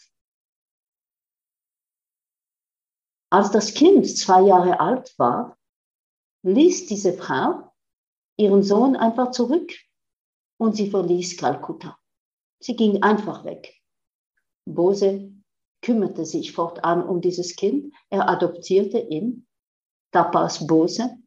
Als 3.32 3.51
das 3.51 3.73
Kind 3.73 4.05
zwei 4.17 4.41
Jahre 4.41 4.82
alt 4.82 5.17
war, 5.17 5.58
ließ 6.43 6.88
diese 6.88 7.13
Frau 7.13 7.68
ihren 8.39 8.63
Sohn 8.63 8.95
einfach 8.95 9.32
zurück 9.32 9.71
und 10.58 10.75
sie 10.75 10.89
verließ 10.89 11.38
Kalkutta. 11.38 11.97
Sie 12.60 12.75
ging 12.75 13.04
einfach 13.04 13.43
weg. 13.43 13.75
Bose 14.65 15.32
kümmerte 15.82 16.25
sich 16.25 16.54
fortan 16.54 17.04
um 17.04 17.21
dieses 17.21 17.56
Kind. 17.56 17.93
Er 18.10 18.30
adoptierte 18.30 18.99
ihn, 18.99 19.45
Tapas 20.12 20.65
Bose, 20.65 21.17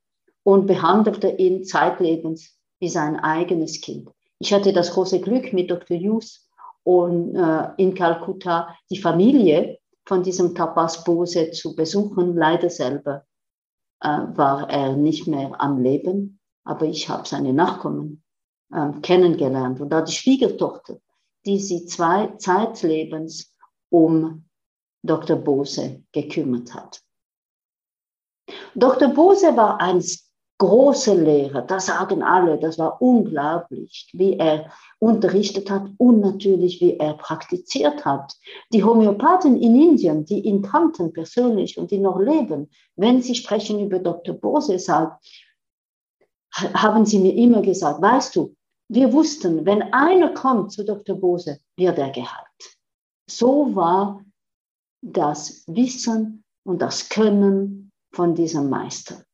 und 0.42 0.66
behandelte 0.66 1.28
ihn 1.28 1.64
zeitlebens 1.64 2.58
wie 2.80 2.88
sein 2.88 3.16
eigenes 3.16 3.80
Kind. 3.80 4.10
Ich 4.38 4.52
hatte 4.52 4.72
das 4.72 4.92
große 4.92 5.20
Glück 5.20 5.52
mit 5.52 5.70
Dr. 5.70 5.96
Hughes 5.96 6.48
und 6.82 7.36
äh, 7.36 7.68
in 7.76 7.94
Kalkutta 7.94 8.74
die 8.90 8.98
Familie 8.98 9.78
von 10.04 10.22
diesem 10.22 10.54
Tapas 10.54 11.04
Bose 11.04 11.52
zu 11.52 11.76
besuchen. 11.76 12.36
Leider 12.36 12.70
selber 12.70 13.24
äh, 14.00 14.08
war 14.08 14.68
er 14.68 14.96
nicht 14.96 15.28
mehr 15.28 15.60
am 15.60 15.80
Leben, 15.80 16.40
aber 16.64 16.86
ich 16.86 17.08
habe 17.08 17.26
seine 17.26 17.52
Nachkommen 17.52 18.22
äh, 18.72 18.92
kennengelernt 19.02 19.80
und 19.80 19.90
da 19.90 20.02
die 20.02 20.12
Schwiegertochter, 20.12 20.98
die 21.44 21.58
sie 21.58 21.86
zwei 21.86 22.28
zeitlebens 22.38 23.54
um 23.90 24.44
Dr. 25.02 25.36
Bose 25.36 26.02
gekümmert 26.12 26.74
hat. 26.74 27.02
Dr. 28.74 29.08
Bose 29.08 29.56
war 29.56 29.80
ein 29.80 30.02
große 30.58 31.14
Lehrer, 31.14 31.62
das 31.62 31.86
sagen 31.86 32.22
alle, 32.22 32.56
das 32.56 32.78
war 32.78 33.02
unglaublich, 33.02 34.08
wie 34.12 34.34
er 34.38 34.70
unterrichtet 35.00 35.68
hat 35.70 35.88
und 35.98 36.20
natürlich, 36.20 36.80
wie 36.80 36.96
er 36.96 37.14
praktiziert 37.14 38.04
hat. 38.04 38.36
Die 38.72 38.84
Homöopathen 38.84 39.60
in 39.60 39.74
Indien, 39.74 40.24
die 40.24 40.40
ihn 40.40 40.62
kannten 40.62 41.12
persönlich 41.12 41.78
und 41.78 41.90
die 41.90 41.98
noch 41.98 42.20
leben, 42.20 42.70
wenn 42.94 43.22
sie 43.22 43.34
sprechen 43.34 43.80
über 43.80 43.98
Dr. 43.98 44.36
Bose, 44.36 44.78
sagen, 44.78 45.16
haben 46.52 47.06
sie 47.06 47.18
mir 47.18 47.34
immer 47.34 47.62
gesagt, 47.62 48.00
weißt 48.02 48.36
du, 48.36 48.54
wir 48.88 49.12
wussten, 49.12 49.64
wenn 49.64 49.82
einer 49.92 50.34
kommt 50.34 50.72
zu 50.72 50.84
Dr. 50.84 51.16
Bose, 51.16 51.60
wird 51.76 51.98
er 51.98 52.10
geheilt. 52.10 52.76
So 53.28 53.74
war 53.74 54.22
das 55.00 55.64
Wissen 55.66 56.44
und 56.64 56.82
das 56.82 57.08
Können 57.08 57.90
von 58.12 58.34
diesem 58.34 58.68
Meister. 58.68 59.24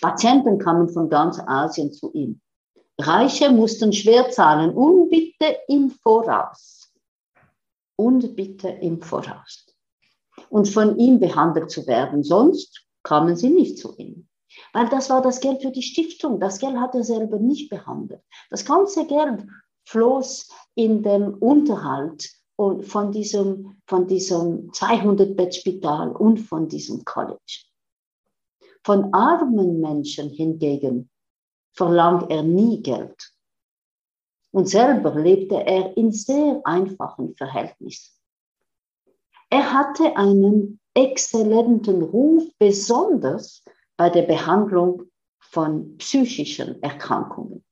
Patienten 0.00 0.58
kamen 0.58 0.88
von 0.88 1.08
ganz 1.08 1.38
Asien 1.38 1.92
zu 1.92 2.12
ihm. 2.12 2.40
Reiche 2.98 3.50
mussten 3.50 3.92
schwer 3.92 4.30
zahlen 4.30 4.70
und 4.70 5.10
bitte 5.10 5.58
im 5.68 5.90
Voraus. 5.90 6.92
Und 7.96 8.34
bitte 8.34 8.68
im 8.68 9.00
Voraus. 9.00 9.66
Und 10.48 10.68
von 10.68 10.98
ihm 10.98 11.20
behandelt 11.20 11.70
zu 11.70 11.86
werden, 11.86 12.24
sonst 12.24 12.84
kamen 13.02 13.36
sie 13.36 13.50
nicht 13.50 13.78
zu 13.78 13.96
ihm. 13.96 14.28
Weil 14.72 14.88
das 14.88 15.10
war 15.10 15.22
das 15.22 15.40
Geld 15.40 15.62
für 15.62 15.70
die 15.70 15.82
Stiftung. 15.82 16.40
Das 16.40 16.58
Geld 16.58 16.76
hat 16.76 16.94
er 16.94 17.04
selber 17.04 17.38
nicht 17.38 17.70
behandelt. 17.70 18.22
Das 18.50 18.64
ganze 18.64 19.06
Geld 19.06 19.46
floss 19.84 20.48
in 20.74 21.02
den 21.02 21.34
Unterhalt 21.34 22.30
von 22.56 23.12
diesem, 23.12 23.80
von 23.86 24.06
diesem 24.06 24.70
200-Bett-Spital 24.70 26.12
und 26.12 26.38
von 26.38 26.68
diesem 26.68 27.04
College. 27.04 27.64
Von 28.84 29.12
armen 29.14 29.80
Menschen 29.80 30.28
hingegen 30.30 31.08
verlangt 31.72 32.30
er 32.30 32.42
nie 32.42 32.82
Geld. 32.82 33.32
Und 34.52 34.68
selber 34.68 35.14
lebte 35.14 35.66
er 35.66 35.96
in 35.96 36.12
sehr 36.12 36.60
einfachen 36.64 37.34
Verhältnissen. 37.36 38.12
Er 39.48 39.72
hatte 39.72 40.16
einen 40.16 40.78
exzellenten 40.94 42.02
Ruf, 42.02 42.44
besonders 42.58 43.62
bei 44.02 44.10
der 44.10 44.22
Behandlung 44.22 45.04
von 45.38 45.96
psychischen 45.98 46.82
Erkrankungen. 46.82 47.64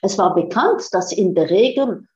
Es 0.00 0.16
war 0.16 0.34
bekannt, 0.34 0.88
dass 0.92 1.12
in 1.12 1.34
der 1.34 1.50
Regel 1.50 2.08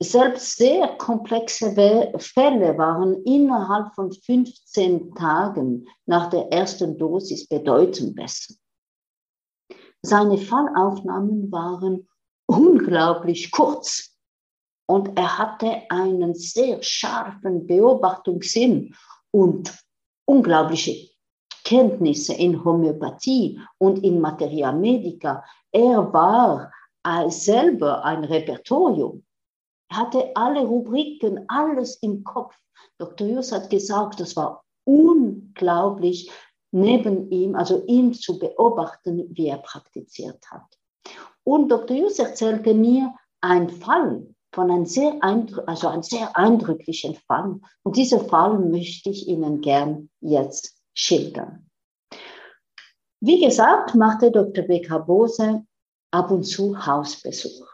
selbst 0.00 0.56
sehr 0.56 0.86
komplexe 0.98 1.72
Fälle 2.18 2.78
waren 2.78 3.24
innerhalb 3.24 3.92
von 3.96 4.12
15 4.12 5.16
Tagen 5.16 5.88
nach 6.04 6.30
der 6.30 6.52
ersten 6.52 6.96
Dosis 6.96 7.48
bedeutend 7.48 8.14
besser. 8.14 8.54
Seine 10.02 10.38
Fallaufnahmen 10.38 11.50
waren 11.50 12.08
unglaublich 12.46 13.50
kurz 13.50 14.16
und 14.88 15.18
er 15.18 15.38
hatte 15.38 15.90
einen 15.90 16.36
sehr 16.36 16.80
scharfen 16.84 17.66
Beobachtungssinn 17.66 18.94
und 19.32 19.76
unglaubliche 20.24 21.15
Kenntnisse 21.66 22.32
in 22.34 22.64
Homöopathie 22.64 23.60
und 23.78 24.04
in 24.04 24.20
Materia 24.20 24.70
Medica. 24.70 25.44
Er 25.72 26.12
war 26.12 26.70
selber 27.28 28.04
ein 28.04 28.24
Repertorium 28.24 29.22
er 29.88 29.96
hatte 29.98 30.30
alle 30.34 30.64
Rubriken, 30.64 31.44
alles 31.48 31.96
im 32.02 32.24
Kopf. 32.24 32.54
Dr. 32.98 33.28
Jus 33.28 33.52
hat 33.52 33.70
gesagt, 33.70 34.20
das 34.20 34.36
war 34.36 34.64
unglaublich, 34.84 36.30
neben 36.72 37.30
ihm, 37.30 37.54
also 37.54 37.84
ihn 37.86 38.12
zu 38.12 38.38
beobachten, 38.38 39.28
wie 39.30 39.48
er 39.48 39.58
praktiziert 39.58 40.44
hat. 40.50 40.66
Und 41.44 41.68
Dr. 41.68 41.96
Jus 41.96 42.18
erzählte 42.18 42.74
mir 42.74 43.14
einen 43.40 43.70
Fall 43.70 44.26
von 44.52 44.70
einem 44.70 44.86
sehr, 44.86 45.22
also 45.22 45.88
einen 45.88 46.02
sehr 46.02 46.36
eindrücklichen 46.36 47.14
Fall. 47.14 47.60
Und 47.82 47.96
diesen 47.96 48.26
Fall 48.28 48.58
möchte 48.58 49.10
ich 49.10 49.28
Ihnen 49.28 49.60
gern 49.60 50.10
jetzt 50.20 50.75
schildern. 50.96 51.70
Wie 53.20 53.40
gesagt, 53.40 53.94
machte 53.94 54.30
Dr. 54.30 54.64
Becker 54.64 55.00
Bose 55.00 55.64
ab 56.10 56.30
und 56.30 56.44
zu 56.44 56.86
Hausbesuch. 56.86 57.66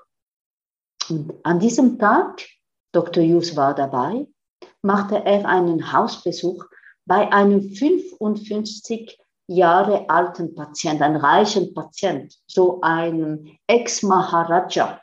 Und 1.09 1.35
an 1.45 1.59
diesem 1.59 1.99
Tag, 1.99 2.47
Dr. 2.93 3.23
Jus 3.23 3.57
war 3.57 3.75
dabei, 3.75 4.27
machte 4.83 5.25
er 5.25 5.47
einen 5.47 5.93
Hausbesuch 5.93 6.65
bei 7.07 7.33
einem 7.33 7.63
55 7.63 9.19
Jahre 9.49 10.09
alten 10.09 10.55
Patient, 10.55 11.03
einem 11.03 11.17
reichen 11.17 11.75
Patient, 11.75 12.35
so 12.47 12.81
einem 12.81 13.59
Ex-Maharaja. 13.67 15.01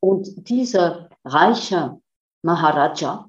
Und 0.00 0.48
dieser 0.48 1.08
reiche 1.24 2.00
Maharaja 2.42 3.28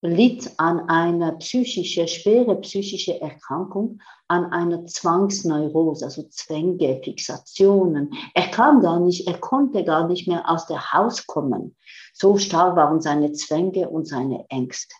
litt 0.00 0.52
an 0.58 0.88
einer 0.88 1.32
psychische, 1.32 2.06
schwere 2.06 2.56
psychische 2.60 3.20
Erkrankung, 3.20 4.00
an 4.28 4.52
einer 4.52 4.86
Zwangsneurose, 4.86 6.04
also 6.04 6.22
Zwänge, 6.28 7.00
Fixationen. 7.02 8.12
Er 8.34 8.48
kam 8.48 8.80
gar 8.80 9.00
nicht, 9.00 9.26
er 9.26 9.38
konnte 9.38 9.84
gar 9.84 10.06
nicht 10.06 10.28
mehr 10.28 10.48
aus 10.48 10.66
der 10.66 10.92
Haus 10.92 11.26
kommen. 11.26 11.76
So 12.12 12.38
stark 12.38 12.76
waren 12.76 13.00
seine 13.00 13.32
Zwänge 13.32 13.88
und 13.88 14.06
seine 14.06 14.44
Ängste. 14.48 14.94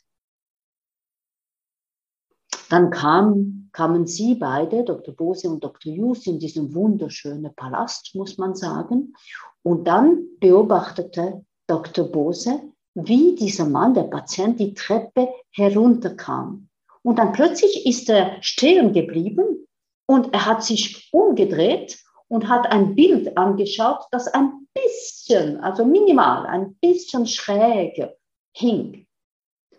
Dann 2.69 2.91
kam, 2.91 3.71
kamen 3.73 4.07
sie 4.07 4.35
beide, 4.35 4.85
Dr. 4.85 5.15
Bose 5.15 5.49
und 5.49 5.65
Dr. 5.65 5.93
Jus, 5.93 6.27
in 6.27 6.39
diesen 6.39 6.75
wunderschönen 6.75 7.55
Palast, 7.55 8.15
muss 8.15 8.37
man 8.37 8.55
sagen. 8.55 9.15
Und 9.63 9.87
dann 9.87 10.27
beobachtete 10.39 11.45
Dr. 11.67 12.05
Bose, 12.11 12.61
wie 13.07 13.35
dieser 13.35 13.67
Mann, 13.67 13.95
der 13.95 14.05
Patient, 14.05 14.59
die 14.59 14.75
Treppe 14.75 15.29
herunterkam. 15.53 16.69
Und 17.03 17.19
dann 17.19 17.33
plötzlich 17.33 17.87
ist 17.87 18.09
er 18.09 18.43
stehen 18.43 18.93
geblieben 18.93 19.67
und 20.07 20.35
er 20.35 20.47
hat 20.47 20.65
sich 20.65 21.09
umgedreht 21.13 21.99
und 22.29 22.49
hat 22.49 22.67
ein 22.71 22.95
Bild 22.95 23.37
angeschaut, 23.37 24.05
das 24.11 24.29
ein 24.29 24.67
bisschen, 24.75 25.61
also 25.61 25.85
minimal, 25.85 26.47
ein 26.47 26.75
bisschen 26.77 27.27
schräg 27.27 28.11
hing. 28.53 29.07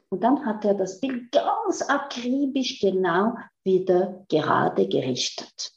Und 0.10 0.24
dann 0.24 0.46
hat 0.46 0.66
er 0.66 0.74
das 0.74 1.00
Bild 1.00 1.32
ganz 1.32 1.84
akribisch 1.84 2.80
genau 2.80 3.36
wieder 3.64 4.26
gerade 4.30 4.88
gerichtet. 4.88 5.72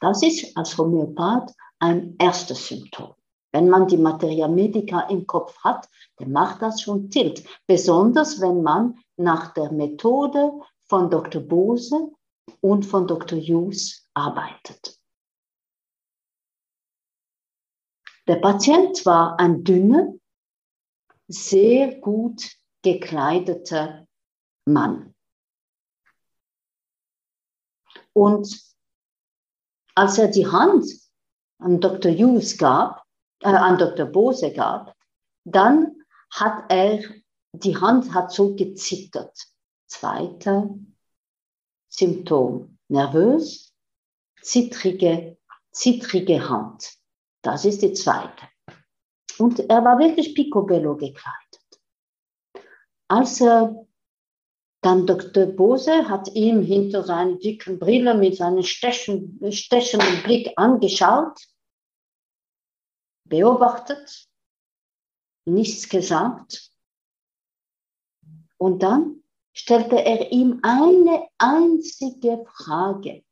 Das 0.00 0.22
ist 0.22 0.56
als 0.56 0.76
Homöopath 0.76 1.52
ein 1.78 2.16
erstes 2.18 2.68
Symptom. 2.68 3.14
Wenn 3.52 3.68
man 3.68 3.88
die 3.88 3.96
Materia 3.96 4.46
Medica 4.46 5.00
im 5.08 5.26
Kopf 5.26 5.58
hat, 5.64 5.88
dann 6.16 6.30
macht 6.30 6.62
das 6.62 6.82
schon 6.82 7.10
Tilt. 7.10 7.44
Besonders 7.66 8.40
wenn 8.40 8.62
man 8.62 8.98
nach 9.16 9.52
der 9.54 9.72
Methode 9.72 10.52
von 10.88 11.10
Dr. 11.10 11.42
Bose 11.42 12.10
und 12.60 12.86
von 12.86 13.06
Dr. 13.06 13.38
Hughes 13.38 14.08
arbeitet. 14.14 14.98
Der 18.26 18.36
Patient 18.36 19.04
war 19.06 19.40
ein 19.40 19.64
dünner, 19.64 20.14
sehr 21.26 21.96
gut 22.00 22.48
gekleideter 22.82 24.06
Mann. 24.64 25.14
Und 28.12 28.74
als 29.94 30.18
er 30.18 30.28
die 30.28 30.46
Hand 30.46 30.86
an 31.58 31.80
Dr. 31.80 32.12
Hughes 32.12 32.56
gab, 32.56 32.99
äh, 33.40 33.48
an 33.48 33.78
Dr. 33.78 34.06
Bose 34.06 34.52
gab, 34.52 34.94
dann 35.44 35.96
hat 36.30 36.70
er, 36.70 37.02
die 37.52 37.76
Hand 37.76 38.14
hat 38.14 38.32
so 38.32 38.54
gezittert. 38.54 39.36
Zweiter 39.86 40.70
Symptom, 41.92 42.78
nervös, 42.88 43.74
zittrige, 44.40 45.38
zittrige 45.72 46.48
Hand. 46.48 46.94
Das 47.42 47.64
ist 47.64 47.82
die 47.82 47.92
zweite. 47.92 48.48
Und 49.38 49.58
er 49.58 49.84
war 49.84 49.98
wirklich 49.98 50.34
picobello 50.34 50.96
gekleidet. 50.96 51.60
Als 53.08 53.40
er 53.40 53.86
dann 54.82 55.06
Dr. 55.06 55.46
Bose 55.46 56.08
hat 56.08 56.32
ihm 56.34 56.62
hinter 56.62 57.02
seinen 57.02 57.38
dicken 57.38 57.78
Brille 57.78 58.14
mit 58.14 58.36
seinem 58.36 58.62
stechen, 58.62 59.38
stechenden 59.50 60.22
Blick 60.22 60.52
angeschaut, 60.56 61.38
beobachtet, 63.30 64.28
nichts 65.46 65.88
gesagt. 65.88 66.70
Und 68.58 68.82
dann 68.82 69.22
stellte 69.54 69.96
er 70.04 70.30
ihm 70.32 70.60
eine 70.62 71.28
einzige 71.38 72.44
Frage. 72.44 73.24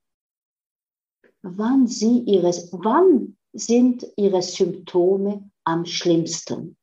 Wann, 1.42 1.86
sie 1.86 2.20
ihres, 2.20 2.72
wann 2.72 3.36
sind 3.52 4.06
ihre 4.16 4.40
Symptome 4.40 5.50
am 5.64 5.84
schlimmsten? 5.84 6.76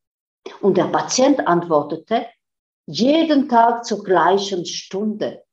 Und 0.62 0.78
der 0.78 0.86
Patient 0.86 1.48
antwortete, 1.48 2.28
jeden 2.88 3.50
Tag 3.50 3.84
zur 3.84 4.04
gleichen 4.04 4.66
Stunde. 4.66 5.44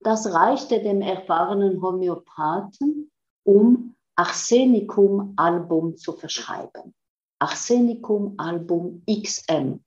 Das 0.00 0.32
reichte 0.32 0.82
dem 0.82 1.02
erfahrenen 1.02 1.82
Homöopathen, 1.82 3.10
um 3.44 3.94
Arsenicum-Album 4.22 5.96
zu 5.96 6.12
verschreiben. 6.12 6.94
Arsenicum-Album 7.40 9.02
XM. 9.04 9.84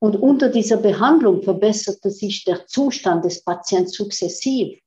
Und 0.00 0.14
unter 0.14 0.48
dieser 0.48 0.76
Behandlung 0.76 1.42
verbesserte 1.42 2.10
sich 2.12 2.44
der 2.44 2.68
Zustand 2.68 3.24
des 3.24 3.42
Patienten 3.42 3.90
sukzessiv. 3.90 4.78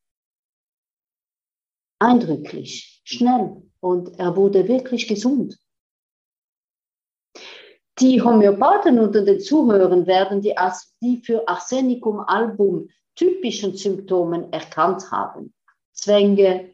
Eindrücklich, 2.00 3.02
schnell 3.04 3.62
und 3.82 4.18
er 4.18 4.34
wurde 4.38 4.66
wirklich 4.70 5.06
gesund. 5.10 5.60
Die 8.00 8.22
Homöopathen 8.22 9.00
unter 9.00 9.26
den 9.26 9.42
Zuhörern 9.42 10.08
werden 10.08 10.42
die, 10.42 10.56
die 11.02 11.22
für 11.22 11.46
Arsenicum-Album 11.46 12.90
typischen 13.16 13.76
Symptomen 13.76 14.54
erkannt 14.54 15.12
haben. 15.12 15.54
Zwänge 15.92 16.71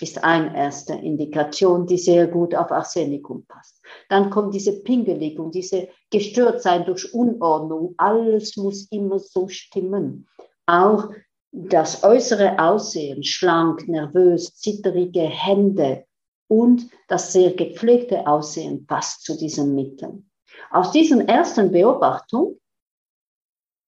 ist 0.00 0.22
eine 0.22 0.56
erste 0.56 0.94
Indikation, 0.94 1.86
die 1.86 1.98
sehr 1.98 2.26
gut 2.26 2.54
auf 2.54 2.70
Arsenicum 2.70 3.46
passt. 3.46 3.80
Dann 4.08 4.30
kommt 4.30 4.54
diese 4.54 4.82
Pingeligung, 4.82 5.50
diese 5.50 5.88
Gestörtsein 6.10 6.84
durch 6.84 7.12
Unordnung. 7.14 7.94
Alles 7.96 8.56
muss 8.56 8.90
immer 8.90 9.18
so 9.18 9.48
stimmen. 9.48 10.28
Auch 10.66 11.10
das 11.52 12.04
äußere 12.04 12.58
Aussehen, 12.58 13.24
schlank, 13.24 13.88
nervös, 13.88 14.54
zitterige 14.56 15.22
Hände 15.22 16.04
und 16.48 16.88
das 17.08 17.32
sehr 17.32 17.52
gepflegte 17.54 18.26
Aussehen 18.26 18.86
passt 18.86 19.24
zu 19.24 19.36
diesen 19.36 19.74
Mitteln. 19.74 20.30
Aus 20.70 20.92
diesen 20.92 21.26
ersten 21.28 21.70
Beobachtungen 21.70 22.60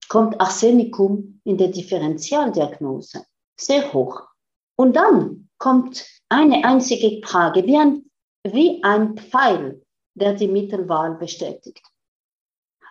kommt 0.08 0.40
Arsenicum 0.40 1.40
in 1.44 1.58
der 1.58 1.68
Differentialdiagnose 1.68 3.24
sehr 3.56 3.92
hoch. 3.92 4.27
Und 4.80 4.94
dann 4.94 5.48
kommt 5.58 6.06
eine 6.28 6.64
einzige 6.64 7.26
Frage, 7.26 7.66
wie 7.66 7.76
ein, 7.76 8.04
wie 8.44 8.82
ein 8.84 9.16
Pfeil, 9.16 9.82
der 10.14 10.34
die 10.34 10.46
Mittelwahl 10.46 11.16
bestätigt. 11.16 11.84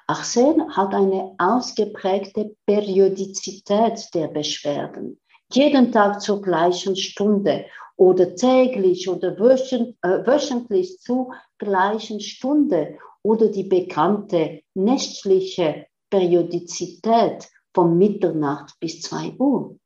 Arsen 0.06 0.76
hat 0.76 0.94
eine 0.94 1.36
ausgeprägte 1.38 2.56
Periodizität 2.66 4.14
der 4.14 4.28
Beschwerden. 4.28 5.20
Jeden 5.52 5.92
Tag 5.94 6.22
zur 6.22 6.42
gleichen 6.42 6.96
Stunde 6.98 7.66
oder 7.96 8.36
täglich 8.36 9.08
oder 9.10 9.38
äh, 9.38 10.28
wöchentlich 10.28 11.00
zur 11.00 11.34
gleichen 11.58 12.20
Stunde 12.20 12.98
oder 13.24 13.48
die 13.48 13.64
bekannte 13.64 14.62
nächtliche 14.74 15.88
Periodizität 16.10 17.48
von 17.74 17.98
Mitternacht 17.98 18.78
bis 18.80 19.02
2 19.02 19.36
Uhr. 19.40 19.78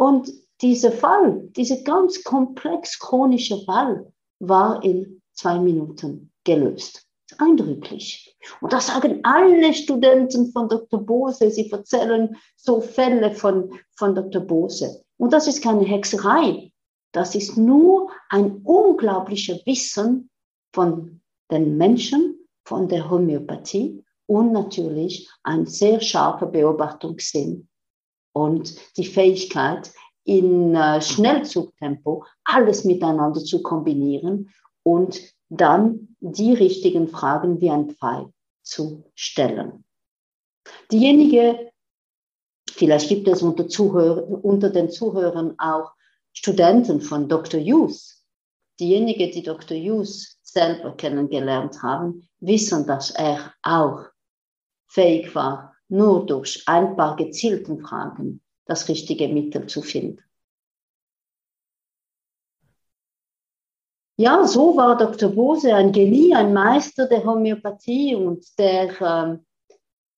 Und 0.00 0.32
dieser 0.62 0.92
Fall, 0.92 1.50
dieser 1.56 1.82
ganz 1.82 2.24
komplex 2.24 2.98
chronische 2.98 3.62
Fall, 3.66 4.10
war 4.38 4.82
in 4.82 5.20
zwei 5.34 5.58
Minuten 5.58 6.32
gelöst. 6.42 7.06
Eindrücklich. 7.36 8.34
Und 8.62 8.72
das 8.72 8.86
sagen 8.86 9.20
alle 9.24 9.74
Studenten 9.74 10.52
von 10.52 10.70
Dr. 10.70 11.04
Bose. 11.04 11.50
Sie 11.50 11.70
erzählen 11.70 12.34
so 12.56 12.80
Fälle 12.80 13.32
von, 13.32 13.78
von 13.98 14.14
Dr. 14.14 14.40
Bose. 14.40 15.04
Und 15.18 15.34
das 15.34 15.46
ist 15.46 15.62
keine 15.62 15.84
Hexerei. 15.84 16.72
Das 17.12 17.34
ist 17.34 17.58
nur 17.58 18.10
ein 18.30 18.62
unglaublicher 18.64 19.58
Wissen 19.66 20.30
von 20.72 21.20
den 21.50 21.76
Menschen 21.76 22.38
von 22.64 22.88
der 22.88 23.10
Homöopathie 23.10 24.02
und 24.24 24.52
natürlich 24.52 25.28
ein 25.42 25.66
sehr 25.66 26.00
scharfer 26.00 26.46
Beobachtungssinn 26.46 27.68
und 28.32 28.74
die 28.96 29.04
Fähigkeit, 29.04 29.92
in 30.24 30.74
äh, 30.74 31.00
Schnellzugtempo 31.00 32.24
alles 32.44 32.84
miteinander 32.84 33.42
zu 33.42 33.62
kombinieren 33.62 34.50
und 34.82 35.20
dann 35.48 36.16
die 36.20 36.52
richtigen 36.52 37.08
Fragen 37.08 37.60
wie 37.60 37.70
ein 37.70 37.90
Pfeil 37.90 38.32
zu 38.62 39.04
stellen. 39.14 39.84
Diejenige, 40.92 41.72
vielleicht 42.70 43.08
gibt 43.08 43.26
es 43.28 43.42
unter, 43.42 43.68
Zuhör, 43.68 44.44
unter 44.44 44.70
den 44.70 44.90
Zuhörern 44.90 45.58
auch 45.58 45.92
Studenten 46.32 47.00
von 47.00 47.28
Dr. 47.28 47.60
Hughes. 47.60 48.24
Diejenigen, 48.78 49.32
die 49.32 49.42
Dr. 49.42 49.76
Hughes 49.76 50.38
selber 50.42 50.96
kennengelernt 50.96 51.82
haben, 51.82 52.28
wissen, 52.38 52.86
dass 52.86 53.10
er 53.10 53.52
auch 53.62 54.04
fähig 54.86 55.34
war, 55.34 55.69
nur 55.90 56.26
durch 56.26 56.62
ein 56.66 56.96
paar 56.96 57.16
gezielten 57.16 57.80
Fragen 57.80 58.40
das 58.64 58.88
richtige 58.88 59.28
Mittel 59.28 59.66
zu 59.66 59.82
finden. 59.82 60.22
Ja, 64.16 64.46
so 64.46 64.76
war 64.76 64.96
Dr. 64.96 65.30
Bose 65.30 65.74
ein 65.74 65.92
Genie, 65.92 66.34
ein 66.34 66.52
Meister 66.52 67.08
der 67.08 67.24
Homöopathie 67.24 68.14
und 68.14 68.46
der 68.58 69.00
ähm, 69.00 69.46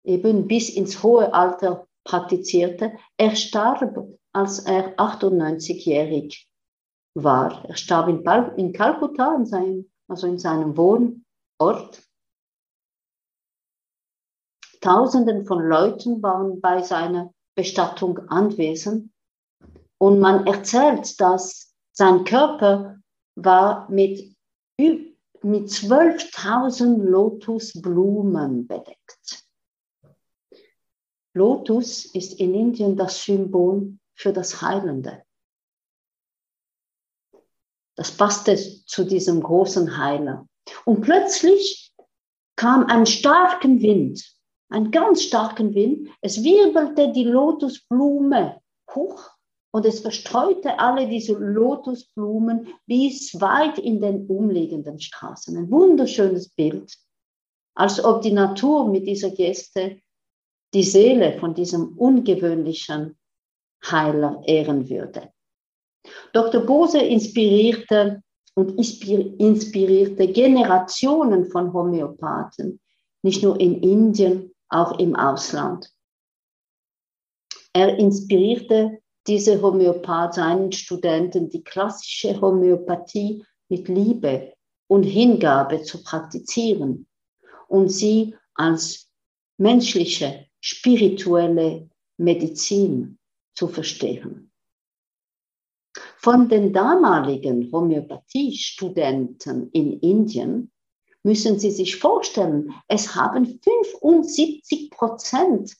eben 0.04 0.48
bis 0.48 0.70
ins 0.70 1.02
hohe 1.02 1.32
Alter 1.32 1.86
praktizierte. 2.04 2.92
Er 3.16 3.36
starb, 3.36 3.96
als 4.32 4.58
er 4.60 4.96
98-jährig 4.96 6.48
war. 7.14 7.64
Er 7.68 7.76
starb 7.76 8.08
in, 8.08 8.24
in 8.56 8.72
Kalkutta, 8.72 9.36
in 9.36 9.46
seinem 9.46 9.92
also 10.12 10.26
in 10.26 10.38
seinem 10.38 10.76
Wohnort. 10.76 12.02
Tausenden 14.82 15.46
von 15.46 15.60
Leuten 15.60 16.22
waren 16.22 16.60
bei 16.60 16.82
seiner 16.82 17.32
Bestattung 17.54 18.18
anwesend 18.28 19.10
und 19.98 20.18
man 20.18 20.46
erzählt, 20.46 21.20
dass 21.20 21.72
sein 21.92 22.24
Körper 22.24 22.98
war 23.36 23.88
mit, 23.88 24.36
mit 24.76 25.68
12.000 25.68 27.04
Lotusblumen 27.04 28.66
bedeckt. 28.66 29.44
Lotus 31.34 32.04
ist 32.04 32.40
in 32.40 32.52
Indien 32.54 32.96
das 32.96 33.22
Symbol 33.22 33.96
für 34.14 34.32
das 34.32 34.60
Heilende. 34.60 35.22
Das 37.94 38.10
passte 38.10 38.56
zu 38.56 39.04
diesem 39.04 39.40
großen 39.42 39.96
Heiler. 39.96 40.48
Und 40.84 41.02
plötzlich 41.02 41.94
kam 42.56 42.86
ein 42.86 43.06
starken 43.06 43.80
Wind, 43.80 44.22
ein 44.72 44.90
ganz 44.90 45.22
starken 45.22 45.74
Wind. 45.74 46.08
Es 46.20 46.42
wirbelte 46.42 47.12
die 47.12 47.24
Lotusblume 47.24 48.60
hoch 48.90 49.30
und 49.70 49.86
es 49.86 50.00
verstreute 50.00 50.78
alle 50.78 51.06
diese 51.06 51.34
Lotusblumen 51.34 52.68
bis 52.86 53.40
weit 53.40 53.78
in 53.78 54.00
den 54.00 54.26
umliegenden 54.26 54.98
Straßen. 54.98 55.56
Ein 55.56 55.70
wunderschönes 55.70 56.48
Bild, 56.50 56.94
als 57.74 58.02
ob 58.02 58.22
die 58.22 58.32
Natur 58.32 58.88
mit 58.88 59.06
dieser 59.06 59.30
Geste 59.30 60.00
die 60.74 60.84
Seele 60.84 61.38
von 61.38 61.54
diesem 61.54 61.98
ungewöhnlichen 61.98 63.16
Heiler 63.84 64.42
ehren 64.46 64.88
würde. 64.88 65.30
Dr. 66.32 66.62
Bose 66.62 66.98
inspirierte 66.98 68.22
und 68.54 68.78
inspirierte 68.78 70.28
Generationen 70.28 71.46
von 71.50 71.72
Homöopathen, 71.72 72.80
nicht 73.22 73.42
nur 73.42 73.58
in 73.60 73.82
Indien, 73.82 74.51
auch 74.72 74.98
im 74.98 75.14
Ausland. 75.14 75.92
Er 77.72 77.98
inspirierte 77.98 79.02
diese 79.26 79.62
Homöopath 79.62 80.34
seinen 80.34 80.72
Studenten, 80.72 81.48
die 81.48 81.62
klassische 81.62 82.40
Homöopathie 82.40 83.44
mit 83.68 83.88
Liebe 83.88 84.54
und 84.88 85.04
Hingabe 85.04 85.82
zu 85.82 86.02
praktizieren 86.02 87.06
und 87.68 87.88
sie 87.88 88.34
als 88.54 89.08
menschliche, 89.58 90.46
spirituelle 90.60 91.88
Medizin 92.18 93.18
zu 93.54 93.68
verstehen. 93.68 94.52
Von 96.16 96.48
den 96.48 96.72
damaligen 96.72 97.70
Homöopathiestudenten 97.72 99.70
in 99.70 99.98
Indien 100.00 100.70
müssen 101.22 101.58
Sie 101.58 101.70
sich 101.70 101.96
vorstellen, 101.96 102.74
es 102.88 103.14
haben 103.14 103.60
75 103.62 104.90
Prozent 104.90 105.76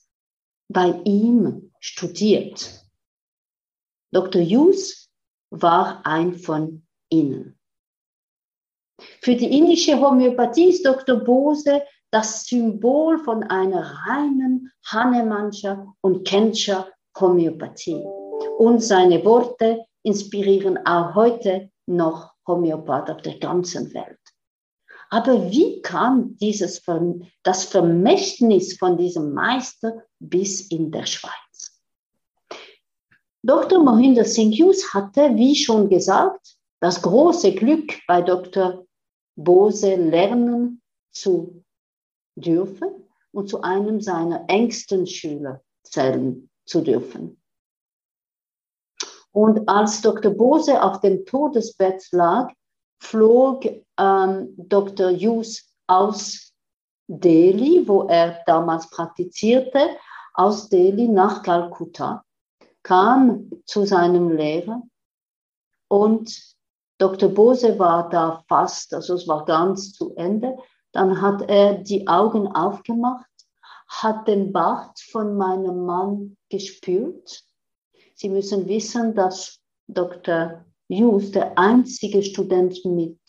bei 0.69 1.01
ihm 1.03 1.71
studiert. 1.79 2.85
Dr. 4.11 4.41
Hughes 4.41 5.09
war 5.49 6.05
ein 6.05 6.35
von 6.35 6.85
ihnen. 7.09 7.59
Für 9.21 9.35
die 9.35 9.57
indische 9.57 9.99
Homöopathie 9.99 10.69
ist 10.69 10.85
Dr. 10.85 11.17
Bose 11.17 11.83
das 12.11 12.45
Symbol 12.45 13.17
von 13.19 13.43
einer 13.43 14.05
reinen 14.07 14.71
Hahnemannscher 14.85 15.93
und 16.01 16.27
Kentscher 16.27 16.87
Homöopathie. 17.19 18.03
Und 18.57 18.83
seine 18.83 19.25
Worte 19.25 19.85
inspirieren 20.03 20.77
auch 20.85 21.15
heute 21.15 21.71
noch 21.87 22.33
Homöopath 22.47 23.09
auf 23.09 23.21
der 23.21 23.39
ganzen 23.39 23.93
Welt. 23.93 24.19
Aber 25.13 25.51
wie 25.51 25.79
kam 25.83 26.35
dieses, 26.37 26.81
das 27.43 27.65
Vermächtnis 27.65 28.75
von 28.79 28.97
diesem 28.97 29.31
Meister 29.31 30.03
bis 30.17 30.71
in 30.71 30.91
der 30.91 31.05
Schweiz? 31.05 31.79
Dr. 33.43 33.83
Mohinder 33.83 34.25
Singh 34.25 34.57
Hughes 34.57 34.91
hatte, 34.91 35.35
wie 35.35 35.55
schon 35.55 35.87
gesagt, 35.87 36.57
das 36.79 36.99
große 37.03 37.53
Glück, 37.53 37.93
bei 38.07 38.23
Dr. 38.23 38.87
Bose 39.35 39.93
lernen 39.97 40.81
zu 41.11 41.63
dürfen 42.35 43.07
und 43.33 43.47
zu 43.47 43.61
einem 43.61 44.01
seiner 44.01 44.45
engsten 44.47 45.05
Schüler 45.05 45.61
zählen 45.83 46.49
zu 46.65 46.81
dürfen. 46.81 47.39
Und 49.31 49.69
als 49.69 50.01
Dr. 50.01 50.31
Bose 50.31 50.81
auf 50.81 51.01
dem 51.01 51.23
Todesbett 51.23 52.03
lag, 52.09 52.51
flog 53.03 53.65
ähm, 53.97 54.53
Dr. 54.57 55.11
Hughes 55.11 55.63
aus 55.87 56.53
Delhi, 57.07 57.87
wo 57.87 58.03
er 58.07 58.39
damals 58.45 58.89
praktizierte, 58.89 59.97
aus 60.33 60.69
Delhi 60.69 61.07
nach 61.07 61.43
Kalkutta, 61.43 62.23
kam 62.81 63.51
zu 63.65 63.85
seinem 63.85 64.31
Lehrer 64.31 64.81
und 65.87 66.55
Dr. 66.97 67.29
Bose 67.29 67.77
war 67.77 68.09
da 68.09 68.43
fast, 68.47 68.93
also 68.93 69.15
es 69.15 69.27
war 69.27 69.45
ganz 69.45 69.93
zu 69.93 70.15
Ende. 70.15 70.57
Dann 70.91 71.21
hat 71.21 71.41
er 71.49 71.75
die 71.75 72.07
Augen 72.07 72.47
aufgemacht, 72.47 73.29
hat 73.87 74.27
den 74.27 74.53
Bart 74.53 74.99
von 75.11 75.35
meinem 75.35 75.85
Mann 75.85 76.37
gespürt 76.49 77.43
Sie 78.15 78.29
müssen 78.29 78.67
wissen, 78.67 79.15
dass 79.15 79.59
Dr. 79.87 80.63
Hughes 80.89 81.31
der 81.31 81.57
einzige 81.57 82.23
Student 82.23 82.83
mit 82.85 83.19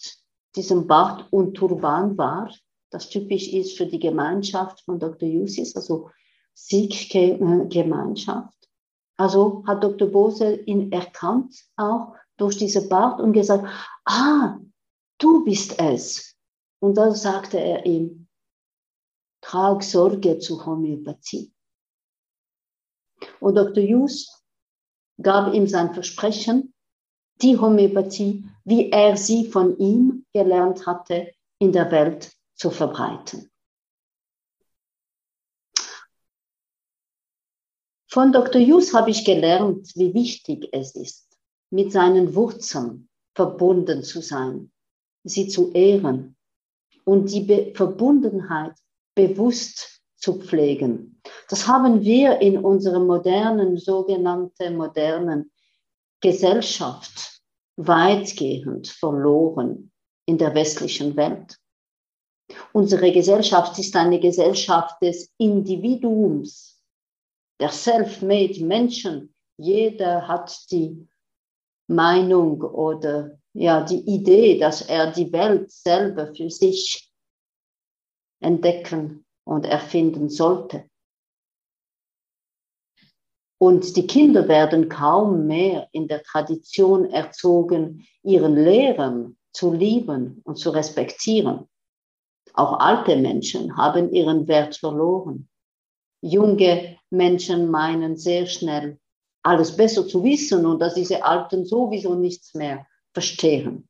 diesem 0.56 0.86
Bart 0.86 1.32
und 1.32 1.54
Turban 1.54 2.16
war, 2.16 2.52
das 2.90 3.08
typisch 3.08 3.48
ist 3.48 3.76
für 3.76 3.86
die 3.86 3.98
Gemeinschaft 3.98 4.80
von 4.82 4.98
Dr. 4.98 5.28
Ist 5.28 5.76
also 5.76 6.10
Sikh-Gemeinschaft. 6.54 8.54
Also 9.16 9.64
hat 9.66 9.82
Dr. 9.82 10.08
Bose 10.08 10.56
ihn 10.62 10.92
erkannt, 10.92 11.54
auch 11.76 12.14
durch 12.36 12.58
diese 12.58 12.88
Bart 12.88 13.20
und 13.20 13.32
gesagt, 13.32 13.66
ah, 14.04 14.58
du 15.18 15.44
bist 15.44 15.78
es. 15.78 16.36
Und 16.80 16.96
dann 16.96 17.14
sagte 17.14 17.58
er 17.58 17.86
ihm, 17.86 18.28
trag 19.40 19.82
Sorge 19.82 20.38
zur 20.38 20.66
Homöopathie. 20.66 21.52
Und 23.40 23.54
Dr. 23.54 23.84
Hughes 23.84 24.42
gab 25.22 25.54
ihm 25.54 25.66
sein 25.66 25.94
Versprechen, 25.94 26.73
die 27.42 27.58
Homöopathie, 27.58 28.44
wie 28.64 28.90
er 28.90 29.16
sie 29.16 29.46
von 29.46 29.78
ihm 29.78 30.24
gelernt 30.32 30.86
hatte, 30.86 31.32
in 31.58 31.72
der 31.72 31.90
Welt 31.90 32.32
zu 32.54 32.70
verbreiten. 32.70 33.50
Von 38.08 38.32
Dr. 38.32 38.60
Hughes 38.60 38.94
habe 38.94 39.10
ich 39.10 39.24
gelernt, 39.24 39.90
wie 39.96 40.14
wichtig 40.14 40.68
es 40.70 40.94
ist, 40.94 41.36
mit 41.70 41.90
seinen 41.90 42.36
Wurzeln 42.36 43.08
verbunden 43.34 44.04
zu 44.04 44.22
sein, 44.22 44.70
sie 45.24 45.48
zu 45.48 45.72
ehren 45.72 46.36
und 47.04 47.32
die 47.32 47.40
Be 47.40 47.72
Verbundenheit 47.74 48.74
bewusst 49.16 50.00
zu 50.16 50.34
pflegen. 50.34 51.20
Das 51.48 51.66
haben 51.66 52.02
wir 52.02 52.40
in 52.40 52.58
unserer 52.58 53.00
modernen, 53.00 53.76
sogenannten 53.78 54.76
modernen 54.76 55.50
Gesellschaft 56.24 57.42
weitgehend 57.76 58.88
verloren 58.88 59.92
in 60.26 60.38
der 60.38 60.54
westlichen 60.54 61.14
Welt. 61.16 61.58
Unsere 62.72 63.12
Gesellschaft 63.12 63.78
ist 63.78 63.94
eine 63.94 64.18
Gesellschaft 64.18 65.02
des 65.02 65.34
Individuums, 65.36 66.82
der 67.60 67.68
self-made 67.68 68.64
Menschen. 68.64 69.34
Jeder 69.58 70.26
hat 70.26 70.70
die 70.70 71.06
Meinung 71.88 72.62
oder 72.62 73.38
ja, 73.52 73.84
die 73.84 74.00
Idee, 74.00 74.58
dass 74.58 74.80
er 74.80 75.12
die 75.12 75.30
Welt 75.30 75.70
selber 75.70 76.34
für 76.34 76.48
sich 76.48 77.12
entdecken 78.40 79.26
und 79.46 79.66
erfinden 79.66 80.30
sollte. 80.30 80.88
Und 83.66 83.96
die 83.96 84.06
Kinder 84.06 84.46
werden 84.46 84.90
kaum 84.90 85.46
mehr 85.46 85.88
in 85.92 86.06
der 86.06 86.22
Tradition 86.22 87.06
erzogen, 87.10 88.06
ihren 88.22 88.56
Lehrern 88.56 89.38
zu 89.54 89.72
lieben 89.72 90.42
und 90.44 90.56
zu 90.56 90.68
respektieren. 90.68 91.66
Auch 92.52 92.78
alte 92.78 93.16
Menschen 93.16 93.74
haben 93.74 94.12
ihren 94.12 94.48
Wert 94.48 94.76
verloren. 94.76 95.48
Junge 96.20 96.98
Menschen 97.08 97.70
meinen 97.70 98.18
sehr 98.18 98.44
schnell, 98.44 98.98
alles 99.42 99.74
besser 99.74 100.06
zu 100.06 100.22
wissen 100.22 100.66
und 100.66 100.80
dass 100.80 100.92
diese 100.92 101.24
Alten 101.24 101.64
sowieso 101.64 102.14
nichts 102.16 102.52
mehr 102.52 102.86
verstehen. 103.14 103.88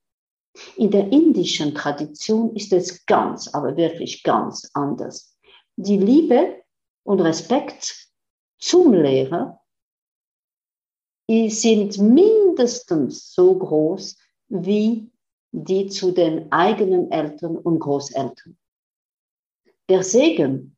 In 0.76 0.92
der 0.92 1.10
indischen 1.10 1.74
Tradition 1.74 2.54
ist 2.54 2.72
es 2.72 3.04
ganz, 3.06 3.52
aber 3.52 3.76
wirklich 3.76 4.22
ganz 4.22 4.70
anders 4.72 5.37
die 5.74 5.98
Liebe 5.98 6.62
und 7.02 7.20
Respekt 7.20 8.06
zum 8.60 8.92
Lehrer 8.92 9.60
sind 11.28 11.98
mindestens 11.98 13.33
so 13.33 13.58
groß 13.58 14.16
wie 14.48 15.10
die 15.52 15.87
zu 15.87 16.10
den 16.10 16.50
eigenen 16.52 17.10
Eltern 17.10 17.56
und 17.56 17.79
Großeltern. 17.79 18.56
Der 19.88 20.02
Segen, 20.02 20.77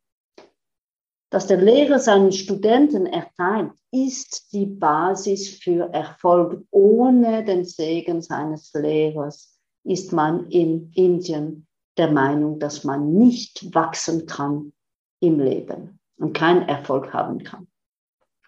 dass 1.31 1.47
der 1.47 1.61
Lehrer 1.61 1.99
seinen 1.99 2.33
Studenten 2.33 3.07
erteilt, 3.07 3.73
ist 3.91 4.53
die 4.53 4.67
Basis 4.67 5.59
für 5.59 5.93
Erfolg. 5.93 6.65
Ohne 6.71 7.45
den 7.45 7.65
Segen 7.65 8.23
seines 8.23 8.73
Lehrers 8.75 9.59
ist 9.85 10.13
man 10.13 10.51
in 10.51 10.91
Indien 10.95 11.67
der 11.97 12.11
Meinung, 12.11 12.59
dass 12.59 12.85
man 12.85 13.15
nicht 13.15 13.75
wachsen 13.75 14.27
kann 14.27 14.73
im 15.21 15.41
Leben 15.41 15.99
und 16.19 16.35
keinen 16.35 16.69
Erfolg 16.69 17.13
haben 17.13 17.43
kann. 17.43 17.67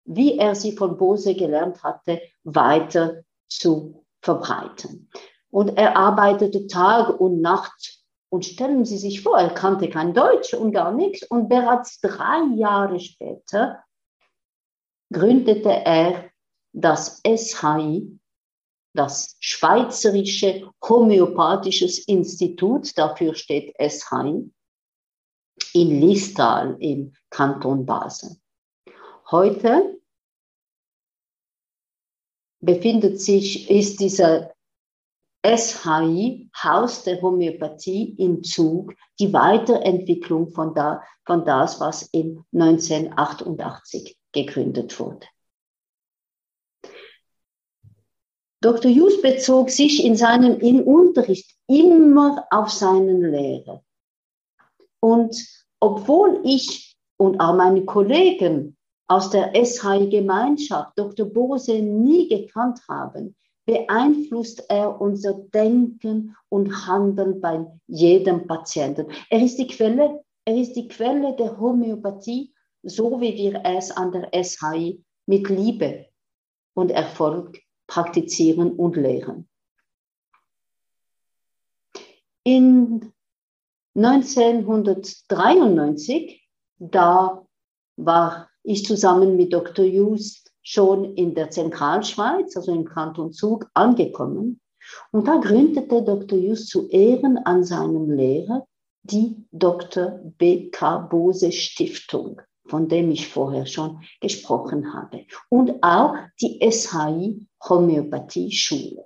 wie 0.05 0.39
er 0.39 0.55
sie 0.55 0.73
von 0.73 0.97
Bose 0.97 1.35
gelernt 1.35 1.83
hatte, 1.83 2.21
weiter 2.45 3.23
zu 3.49 4.05
verbreiten. 4.23 5.11
Und 5.51 5.77
er 5.77 5.97
arbeitete 5.97 6.67
Tag 6.67 7.21
und 7.21 7.41
Nacht. 7.41 8.03
Und 8.29 8.45
stellen 8.45 8.85
Sie 8.85 8.99
sich 8.99 9.23
vor, 9.23 9.39
er 9.39 9.55
kannte 9.55 9.89
kein 9.89 10.13
Deutsch 10.13 10.53
und 10.53 10.73
gar 10.73 10.93
nichts. 10.93 11.23
Und 11.31 11.49
bereits 11.49 12.01
drei 12.01 12.43
Jahre 12.57 12.99
später 12.99 13.85
gründete 15.13 15.71
er 15.71 16.31
das 16.73 17.23
SHI, 17.25 18.19
das 18.95 19.37
Schweizerische 19.41 20.71
Homöopathisches 20.83 22.01
Institut, 22.07 22.99
dafür 22.99 23.35
steht 23.35 23.75
SHI, 23.79 24.51
in 25.77 26.01
Listal 26.01 26.75
im 26.81 27.13
Kanton 27.29 27.85
Basel. 27.85 28.37
Heute 29.31 30.01
befindet 32.61 33.21
sich, 33.21 33.71
ist 33.71 34.01
dieser 34.01 34.55
SHI, 35.45 36.49
Haus 36.63 37.05
der 37.05 37.21
Homöopathie, 37.21 38.15
im 38.19 38.43
Zug, 38.43 38.95
die 39.21 39.33
Weiterentwicklung 39.33 40.49
von, 40.49 40.75
da, 40.75 41.03
von 41.27 41.45
das, 41.45 41.79
was 41.79 42.03
in 42.05 42.43
1988 42.53 44.17
gegründet 44.33 44.99
wurde. 44.99 45.27
Dr. 48.63 48.91
Hughes 48.91 49.21
bezog 49.21 49.69
sich 49.69 50.03
in 50.03 50.17
seinem 50.17 50.59
in 50.59 50.83
Unterricht 50.83 51.55
immer 51.67 52.47
auf 52.51 52.71
seinen 52.71 53.31
Lehrer. 53.31 53.85
Und 55.01 55.66
obwohl 55.87 56.41
ich 56.43 56.97
und 57.17 57.39
auch 57.39 57.55
meine 57.55 57.85
Kollegen 57.85 58.77
aus 59.07 59.31
der 59.31 59.53
SHI-Gemeinschaft 59.55 60.99
Dr. 60.99 61.27
Bose 61.27 61.81
nie 61.81 62.29
gekannt 62.29 62.81
haben, 62.89 63.37
beeinflusst 63.67 64.65
er 64.69 65.01
unser 65.01 65.35
Denken 65.55 66.35
und 66.49 66.89
Handeln 66.89 67.41
bei 67.41 67.65
jedem 67.87 68.49
Patienten. 68.49 69.07
Er 69.31 69.41
ist 69.41 69.59
die 69.59 69.69
Quelle, 69.69 70.25
er 70.45 70.57
ist 70.57 70.75
die 70.75 70.89
Quelle 70.89 71.37
der 71.37 71.57
Homöopathie, 71.57 72.53
so 72.83 73.21
wie 73.21 73.37
wir 73.37 73.63
es 73.65 73.93
an 73.93 74.11
der 74.11 74.29
SHI 74.43 75.05
mit 75.27 75.49
Liebe 75.49 76.07
und 76.75 76.91
Erfolg 76.91 77.61
praktizieren 77.87 78.73
und 78.73 78.97
lehren. 78.97 79.49
In 82.43 83.13
1993, 83.97 86.49
da 86.79 87.45
war 87.97 88.49
ich 88.63 88.85
zusammen 88.85 89.37
mit 89.37 89.53
Dr. 89.53 89.85
Hughes 89.87 90.45
schon 90.63 91.15
in 91.15 91.35
der 91.35 91.51
Zentralschweiz, 91.51 92.57
also 92.57 92.73
im 92.73 92.85
Kanton 92.85 93.33
Zug, 93.33 93.69
angekommen. 93.75 94.61
Und 95.13 95.27
da 95.27 95.39
gründete 95.39 96.03
Dr. 96.03 96.39
Hughes 96.39 96.67
zu 96.67 96.89
Ehren 96.89 97.39
an 97.39 97.65
seinem 97.65 98.11
Lehrer 98.11 98.67
die 99.03 99.45
Dr. 99.53 100.21
B.K. 100.39 100.99
Bose 100.99 101.51
Stiftung 101.53 102.41
von 102.69 102.89
dem 102.89 103.11
ich 103.11 103.29
vorher 103.29 103.67
schon 103.67 104.03
gesprochen 104.21 104.93
habe. 104.93 105.25
Und 105.49 105.83
auch 105.83 106.15
die 106.41 106.59
SHI 106.71 107.47
Homöopathie 107.69 108.53
Schule. 108.53 109.05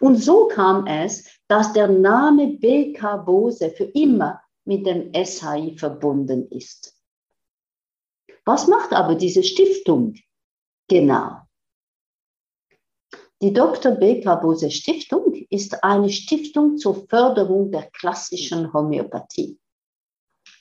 Und 0.00 0.16
so 0.16 0.48
kam 0.48 0.86
es, 0.86 1.24
dass 1.48 1.72
der 1.72 1.88
Name 1.88 2.58
BK 2.58 3.16
Bose 3.24 3.70
für 3.70 3.84
immer 3.84 4.40
mit 4.64 4.86
dem 4.86 5.12
SHI 5.14 5.76
verbunden 5.78 6.46
ist. 6.50 6.94
Was 8.44 8.66
macht 8.66 8.92
aber 8.92 9.14
diese 9.14 9.42
Stiftung 9.42 10.14
genau? 10.88 11.40
Die 13.40 13.52
Dr. 13.52 13.92
BK 13.92 14.34
Bose 14.36 14.70
Stiftung 14.70 15.32
ist 15.48 15.82
eine 15.82 16.10
Stiftung 16.10 16.76
zur 16.76 17.06
Förderung 17.08 17.70
der 17.70 17.90
klassischen 17.92 18.72
Homöopathie. 18.72 19.58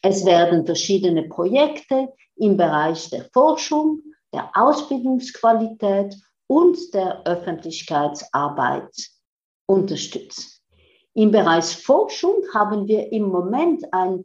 Es 0.01 0.25
werden 0.25 0.65
verschiedene 0.65 1.23
Projekte 1.27 2.13
im 2.35 2.55
Bereich 2.55 3.09
der 3.09 3.25
Forschung, 3.33 4.03
der 4.31 4.51
Ausbildungsqualität 4.53 6.15
und 6.47 6.93
der 6.93 7.25
Öffentlichkeitsarbeit 7.25 8.93
unterstützt. 9.65 10.56
Im 11.17 11.31
Bereich 11.31 11.75
Forschung 11.77 12.43
haben 12.53 12.87
wir 12.87 13.11
im 13.11 13.23
Moment 13.23 13.91
ein 13.91 14.23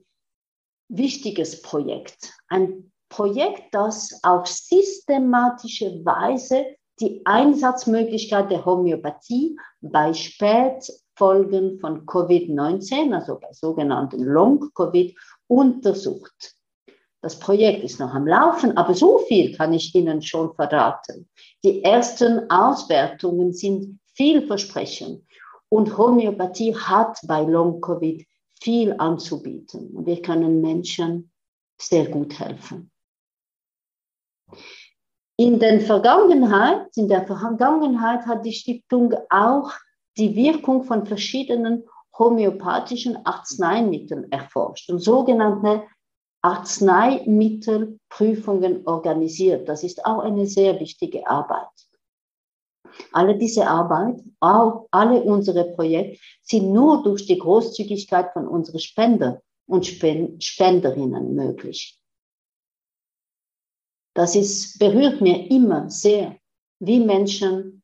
wichtiges 0.91 1.63
Projekt. 1.63 2.35
Ein 2.49 2.93
Projekt, 3.09 3.73
das 3.75 4.21
auf 4.23 4.47
systematische 4.47 6.05
Weise 6.05 6.67
die 7.01 7.23
Einsatzmöglichkeit 7.25 8.51
der 8.51 8.67
Homöopathie 8.67 9.59
bei 9.81 10.13
Spätfolgen 10.13 11.81
von 11.81 12.05
Covid-19, 12.05 13.15
also 13.15 13.41
bei 13.41 13.49
sogenannten 13.53 14.23
Long-Covid, 14.25 15.17
untersucht. 15.47 16.55
Das 17.23 17.39
Projekt 17.39 17.85
ist 17.85 18.01
noch 18.01 18.13
am 18.13 18.27
Laufen, 18.27 18.77
aber 18.77 18.93
so 18.93 19.21
viel 19.21 19.57
kann 19.57 19.73
ich 19.73 19.95
Ihnen 19.95 20.21
schon 20.21 20.55
verraten. 20.57 21.27
Die 21.65 21.83
ersten 21.83 22.51
Auswertungen 22.51 23.55
sind 23.55 23.99
vielversprechend 24.15 25.25
und 25.73 25.97
Homöopathie 25.97 26.77
hat 26.77 27.19
bei 27.27 27.45
Long-Covid 27.45 28.27
viel 28.61 28.95
anzubieten 28.99 30.07
wir 30.07 30.21
können 30.21 30.61
Menschen 30.61 31.33
sehr 31.81 32.09
gut 32.09 32.39
helfen. 32.39 32.91
In, 35.39 35.59
den 35.59 35.81
Vergangenheit, 35.81 36.95
in 36.95 37.09
der 37.09 37.27
Vergangenheit 37.27 38.27
hat 38.27 38.45
die 38.45 38.53
Stiftung 38.53 39.15
auch 39.31 39.73
die 40.19 40.37
Wirkung 40.37 40.85
von 40.85 41.07
verschiedenen 41.07 41.85
homöopathischen 42.19 43.25
Arzneimitteln 43.25 44.31
erforscht 44.31 44.91
und 44.91 44.99
sogenannte 44.99 45.85
Arzneimittelprüfungen 46.43 48.87
organisiert. 48.87 49.71
Das 49.71 49.83
ist 49.83 50.05
auch 50.05 50.19
eine 50.19 50.45
sehr 50.45 50.79
wichtige 50.79 51.27
Arbeit. 51.27 51.71
Alle 53.13 53.37
diese 53.37 53.67
Arbeit, 53.67 54.23
auch 54.41 54.87
alle 54.91 55.23
unsere 55.23 55.73
Projekte 55.73 56.19
sind 56.43 56.73
nur 56.73 57.03
durch 57.03 57.27
die 57.27 57.39
Großzügigkeit 57.39 58.33
von 58.33 58.47
unseren 58.47 58.79
Spender 58.79 59.43
und 59.67 59.87
Spenderinnen 59.87 61.35
möglich. 61.35 61.99
Das 64.15 64.37
ist, 64.37 64.79
berührt 64.79 65.21
mir 65.21 65.51
immer 65.51 65.89
sehr, 65.89 66.37
wie 66.81 67.01
Menschen 67.01 67.83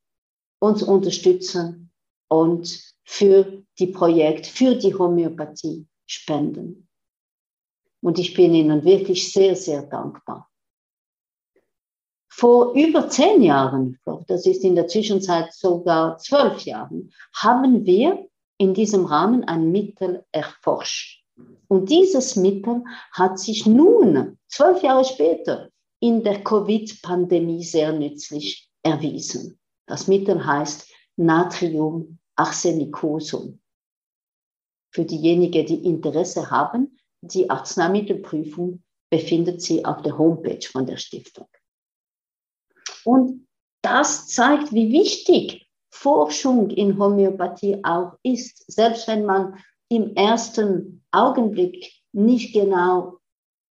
uns 0.60 0.82
unterstützen 0.82 1.90
und 2.28 2.94
für 3.04 3.62
die 3.78 3.86
Projekte, 3.86 4.50
für 4.50 4.74
die 4.74 4.94
Homöopathie 4.94 5.86
spenden. 6.06 6.88
Und 8.00 8.18
ich 8.18 8.34
bin 8.34 8.54
Ihnen 8.54 8.84
wirklich 8.84 9.32
sehr, 9.32 9.56
sehr 9.56 9.82
dankbar. 9.82 10.50
Vor 12.28 12.74
über 12.74 13.08
zehn 13.08 13.42
Jahren, 13.42 13.98
das 14.26 14.46
ist 14.46 14.62
in 14.62 14.74
der 14.74 14.86
Zwischenzeit 14.86 15.52
sogar 15.52 16.18
zwölf 16.18 16.60
Jahren, 16.60 17.12
haben 17.34 17.84
wir 17.84 18.28
in 18.58 18.74
diesem 18.74 19.06
Rahmen 19.06 19.44
ein 19.44 19.72
Mittel 19.72 20.24
erforscht. 20.32 21.24
Und 21.68 21.90
dieses 21.90 22.36
Mittel 22.36 22.84
hat 23.12 23.38
sich 23.38 23.66
nun, 23.66 24.38
zwölf 24.48 24.82
Jahre 24.82 25.04
später, 25.04 25.70
in 26.00 26.22
der 26.22 26.42
Covid-Pandemie 26.42 27.64
sehr 27.64 27.92
nützlich 27.92 28.70
erwiesen. 28.82 29.58
Das 29.86 30.06
Mittel 30.06 30.44
heißt 30.44 30.88
Natrium 31.16 32.18
Arsenicosum. 32.36 33.60
Für 34.90 35.04
diejenigen, 35.04 35.66
die 35.66 35.84
Interesse 35.84 36.50
haben, 36.50 36.98
die 37.20 37.50
Arzneimittelprüfung 37.50 38.82
befindet 39.10 39.60
sich 39.60 39.84
auf 39.84 40.02
der 40.02 40.16
Homepage 40.16 40.66
von 40.70 40.86
der 40.86 40.96
Stiftung. 40.96 41.48
Und 43.08 43.46
das 43.80 44.26
zeigt, 44.26 44.70
wie 44.74 44.92
wichtig 44.92 45.66
Forschung 45.90 46.68
in 46.68 46.98
Homöopathie 46.98 47.82
auch 47.82 48.12
ist, 48.22 48.70
selbst 48.70 49.08
wenn 49.08 49.24
man 49.24 49.54
im 49.88 50.14
ersten 50.14 51.02
Augenblick 51.10 51.90
nicht 52.12 52.52
genau 52.52 53.14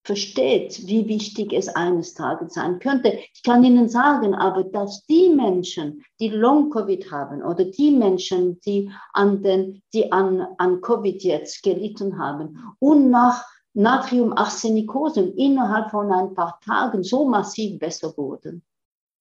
versteht, 0.04 0.88
wie 0.88 1.08
wichtig 1.08 1.54
es 1.54 1.68
eines 1.68 2.16
Tages 2.16 2.56
sein 2.56 2.80
könnte. 2.80 3.10
Ich 3.32 3.44
kann 3.44 3.64
Ihnen 3.64 3.90
sagen, 3.90 4.34
aber 4.34 4.64
dass 4.64 5.06
die 5.06 5.30
Menschen, 5.30 6.04
die 6.20 6.30
Long-Covid 6.30 7.12
haben 7.12 7.44
oder 7.44 7.66
die 7.66 7.92
Menschen, 7.92 8.60
die 8.62 8.90
an, 9.14 9.44
den, 9.44 9.84
die 9.94 10.12
an, 10.12 10.48
an 10.58 10.82
Covid 10.82 11.22
jetzt 11.22 11.62
gelitten 11.62 12.18
haben 12.18 12.58
und 12.80 13.12
nach 13.12 13.46
Natriumarsenikosum 13.76 15.36
innerhalb 15.36 15.92
von 15.92 16.12
ein 16.12 16.34
paar 16.34 16.60
Tagen 16.66 17.04
so 17.04 17.30
massiv 17.30 17.78
besser 17.78 18.18
wurden, 18.18 18.64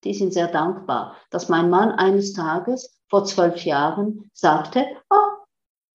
die 0.07 0.15
sind 0.15 0.33
sehr 0.33 0.47
dankbar, 0.47 1.17
dass 1.31 1.49
mein 1.49 1.69
Mann 1.69 1.91
eines 1.91 2.33
Tages 2.33 2.97
vor 3.09 3.25
zwölf 3.25 3.65
Jahren 3.65 4.31
sagte, 4.33 4.87
oh, 5.11 5.45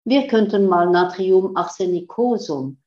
wir 0.03 0.27
könnten 0.27 0.67
mal 0.67 0.89
Natrium 0.89 1.55
arsenicosum 1.55 2.77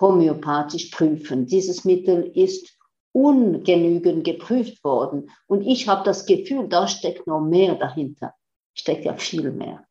homöopathisch 0.00 0.90
prüfen. 0.90 1.46
Dieses 1.46 1.84
Mittel 1.84 2.30
ist 2.34 2.78
ungenügend 3.12 4.24
geprüft 4.24 4.82
worden. 4.84 5.30
Und 5.46 5.62
ich 5.62 5.88
habe 5.88 6.04
das 6.04 6.26
Gefühl, 6.26 6.68
da 6.68 6.86
steckt 6.88 7.26
noch 7.26 7.40
mehr 7.40 7.74
dahinter. 7.74 8.34
Steckt 8.74 9.04
ja 9.04 9.14
viel 9.14 9.50
mehr 9.52 9.86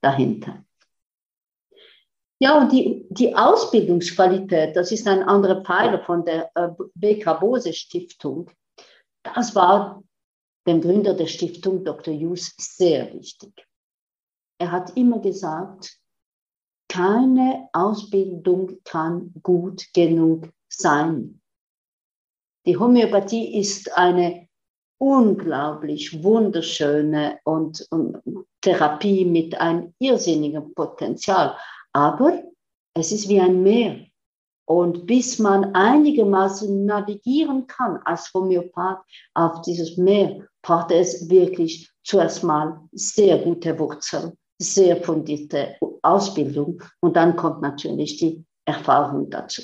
dahinter. 0.00 0.64
Ja, 2.40 2.60
und 2.60 2.72
die, 2.72 3.06
die 3.10 3.34
Ausbildungsqualität, 3.34 4.76
das 4.76 4.92
ist 4.92 5.06
ein 5.06 5.22
anderer 5.22 5.62
Pfeiler 5.62 6.00
von 6.00 6.24
der 6.24 6.50
äh, 6.54 6.68
BK 6.94 7.34
Bose 7.34 7.72
Stiftung. 7.72 8.50
Das 9.24 9.54
war 9.54 10.02
dem 10.66 10.80
Gründer 10.80 11.14
der 11.14 11.26
Stiftung, 11.26 11.84
Dr. 11.84 12.14
Hughes, 12.14 12.54
sehr 12.58 13.12
wichtig. 13.12 13.66
Er 14.58 14.70
hat 14.70 14.96
immer 14.96 15.18
gesagt, 15.18 15.98
keine 16.88 17.68
Ausbildung 17.72 18.78
kann 18.84 19.34
gut 19.42 19.92
genug 19.92 20.48
sein. 20.68 21.40
Die 22.66 22.76
Homöopathie 22.76 23.58
ist 23.58 23.92
eine 23.96 24.48
unglaublich 24.98 26.22
wunderschöne 26.22 27.40
und, 27.44 27.86
und 27.90 28.22
Therapie 28.60 29.24
mit 29.24 29.54
einem 29.60 29.92
irrsinnigen 29.98 30.72
Potenzial. 30.74 31.56
Aber 31.92 32.42
es 32.94 33.12
ist 33.12 33.28
wie 33.28 33.40
ein 33.40 33.62
Meer. 33.62 34.06
Und 34.66 35.06
bis 35.06 35.38
man 35.38 35.74
einigermaßen 35.74 36.86
navigieren 36.86 37.66
kann 37.66 37.98
als 38.04 38.32
Homöopath 38.32 39.04
auf 39.34 39.60
dieses 39.62 39.96
Meer, 39.98 40.46
braucht 40.62 40.90
es 40.90 41.28
wirklich 41.28 41.90
zuerst 42.02 42.42
mal 42.42 42.80
sehr 42.92 43.38
gute 43.38 43.78
Wurzeln, 43.78 44.32
sehr 44.58 45.02
fundierte 45.02 45.76
Ausbildung 46.02 46.82
und 47.00 47.16
dann 47.16 47.36
kommt 47.36 47.60
natürlich 47.60 48.16
die 48.16 48.44
Erfahrung 48.64 49.28
dazu. 49.28 49.62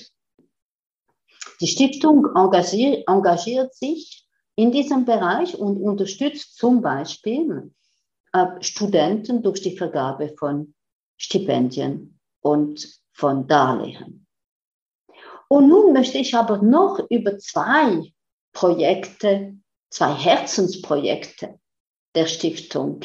Die 1.61 1.67
Stiftung 1.67 2.27
engagiert, 2.35 3.07
engagiert 3.07 3.75
sich 3.75 4.27
in 4.57 4.73
diesem 4.73 5.05
Bereich 5.05 5.59
und 5.59 5.79
unterstützt 5.79 6.57
zum 6.57 6.83
Beispiel 6.83 7.73
äh, 8.33 8.47
Studenten 8.61 9.43
durch 9.43 9.63
die 9.63 9.77
Vergabe 9.77 10.35
von 10.39 10.75
Stipendien 11.17 12.19
und 12.41 13.01
von 13.13 13.47
Darlehen. 13.47 14.27
Und 15.53 15.69
nun 15.69 15.93
möchte 15.93 16.19
ich 16.19 16.35
aber 16.35 16.59
noch 16.59 17.01
über 17.11 17.37
zwei 17.39 18.13
Projekte, 18.53 19.57
zwei 19.91 20.13
Herzensprojekte 20.15 21.59
der 22.15 22.27
Stiftung 22.27 23.01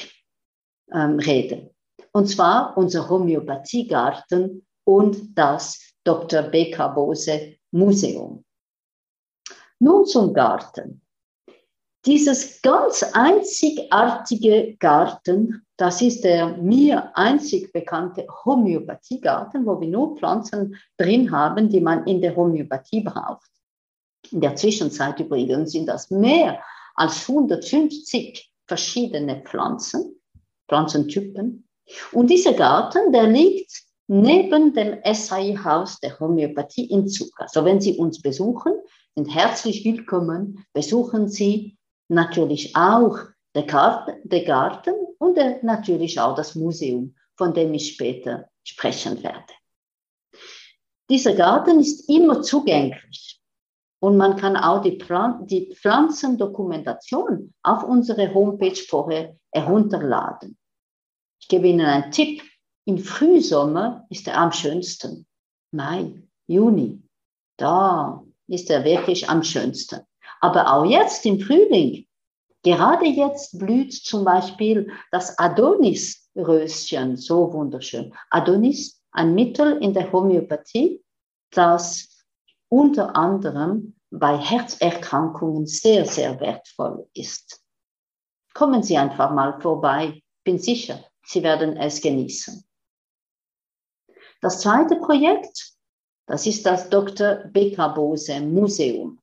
ähm, 0.93 1.18
reden. 1.18 1.72
Und 2.12 2.28
zwar 2.28 2.78
unser 2.78 3.10
Homöopathiegarten 3.10 4.66
und 4.84 5.36
das 5.36 5.82
Dr. 6.04 6.43
B.K. 6.43 6.88
Bose 6.89 7.56
Museum. 7.72 8.46
Nun 9.80 10.06
zum 10.06 10.34
Garten. 10.34 11.02
Dieses 12.06 12.62
ganz 12.62 13.02
einzigartige 13.14 14.78
Garten, 14.78 15.64
das 15.78 16.01
ist 16.01 16.23
der 16.23 16.57
mir 16.57 17.11
einzig 17.17 17.73
bekannte 17.73 18.26
Homöopathiegarten, 18.45 19.65
wo 19.65 19.80
wir 19.80 19.88
nur 19.88 20.15
Pflanzen 20.15 20.78
drin 20.97 21.32
haben, 21.32 21.69
die 21.69 21.82
man 21.82 22.05
in 22.07 22.21
der 22.21 22.36
Homöopathie 22.36 23.01
braucht. 23.01 23.49
In 24.32 24.41
der 24.41 24.55
Zwischenzeit 24.55 25.19
übrigens 25.19 25.71
sind 25.71 25.88
das 25.88 26.09
mehr 26.09 26.61
als 26.95 27.28
150 27.30 28.51
verschiedene 28.67 29.41
Pflanzen, 29.41 30.19
Pflanzentypen. 30.67 31.67
Und 32.13 32.30
dieser 32.30 32.53
Garten, 32.53 33.11
der 33.11 33.28
liegt 33.28 33.84
neben 34.07 34.73
dem 34.73 34.97
SAI-Haus 35.03 35.99
der 35.99 36.19
Homöopathie 36.19 36.86
in 36.86 37.07
Zug. 37.07 37.30
Also 37.38 37.65
wenn 37.65 37.82
Sie 37.82 37.97
uns 37.97 38.21
besuchen, 38.21 38.73
sind 39.15 39.28
herzlich 39.34 39.84
willkommen. 39.84 40.65
Besuchen 40.73 41.28
Sie 41.28 41.78
natürlich 42.07 42.76
auch 42.76 43.17
der 43.53 43.63
Garten, 43.63 44.30
Garten 44.45 44.93
und 45.20 45.38
natürlich 45.63 46.20
auch 46.20 46.36
das 46.36 46.55
Museum, 46.55 47.16
von 47.36 47.53
dem 47.53 47.74
ich 47.74 47.93
später 47.93 48.49
sprechen 48.63 49.22
werde. 49.24 49.53
Dieser 51.09 51.36
Garten 51.36 51.80
ist 51.80 52.09
immer 52.09 52.41
zugänglich 52.41 53.39
und 53.99 54.18
man 54.18 54.38
kann 54.38 54.57
auch 54.57 54.82
die, 54.82 54.97
Pflan 54.97 55.45
die 55.47 55.76
Pflanzendokumentation 55.76 57.53
auf 57.63 57.84
unsere 57.84 58.34
Homepage 58.34 58.76
vorher 58.76 59.36
herunterladen. 59.51 60.57
Ich 61.39 61.47
gebe 61.47 61.68
Ihnen 61.68 61.86
einen 61.86 62.11
Tipp. 62.11 62.41
Im 62.86 62.97
Frühsommer 62.97 64.05
ist 64.09 64.28
er 64.28 64.38
am 64.38 64.51
schönsten. 64.51 65.28
Mai, 65.72 66.22
Juni. 66.47 67.01
Da 67.57 68.24
ist 68.47 68.70
er 68.70 68.84
wirklich 68.84 69.30
am 69.30 69.43
schönsten. 69.43 70.01
Aber 70.41 70.74
auch 70.74 70.86
jetzt 70.86 71.26
im 71.26 71.39
Frühling, 71.39 72.07
gerade 72.66 73.05
jetzt 73.05 73.59
blüht 73.59 73.93
zum 73.93 74.26
Beispiel 74.26 74.91
das 75.11 75.38
Adonis-Röschen 75.38 77.16
so 77.16 77.53
wunderschön. 77.53 78.13
Adonis, 78.32 79.01
ein 79.11 79.36
Mittel 79.36 79.78
in 79.82 79.93
der 79.93 80.11
Homöopathie, 80.11 81.01
das 81.51 82.26
unter 82.68 83.16
anderem 83.16 83.95
bei 84.09 84.38
Herzerkrankungen 84.38 85.68
sehr, 85.68 86.05
sehr 86.05 86.39
wertvoll 86.39 87.07
ist. 87.13 87.61
Kommen 88.53 88.82
Sie 88.82 88.97
einfach 88.97 89.32
mal 89.32 89.61
vorbei. 89.61 90.22
Bin 90.43 90.57
sicher, 90.57 91.05
Sie 91.24 91.43
werden 91.43 91.78
es 91.78 92.01
genießen. 92.01 92.63
Das 94.41 94.61
zweite 94.61 94.95
Projekt, 94.97 95.74
das 96.28 96.47
ist 96.47 96.66
das 96.66 96.89
Dr. 96.89 97.36
Beka 97.51 97.89
Bose 97.89 98.41
Museum. 98.41 99.20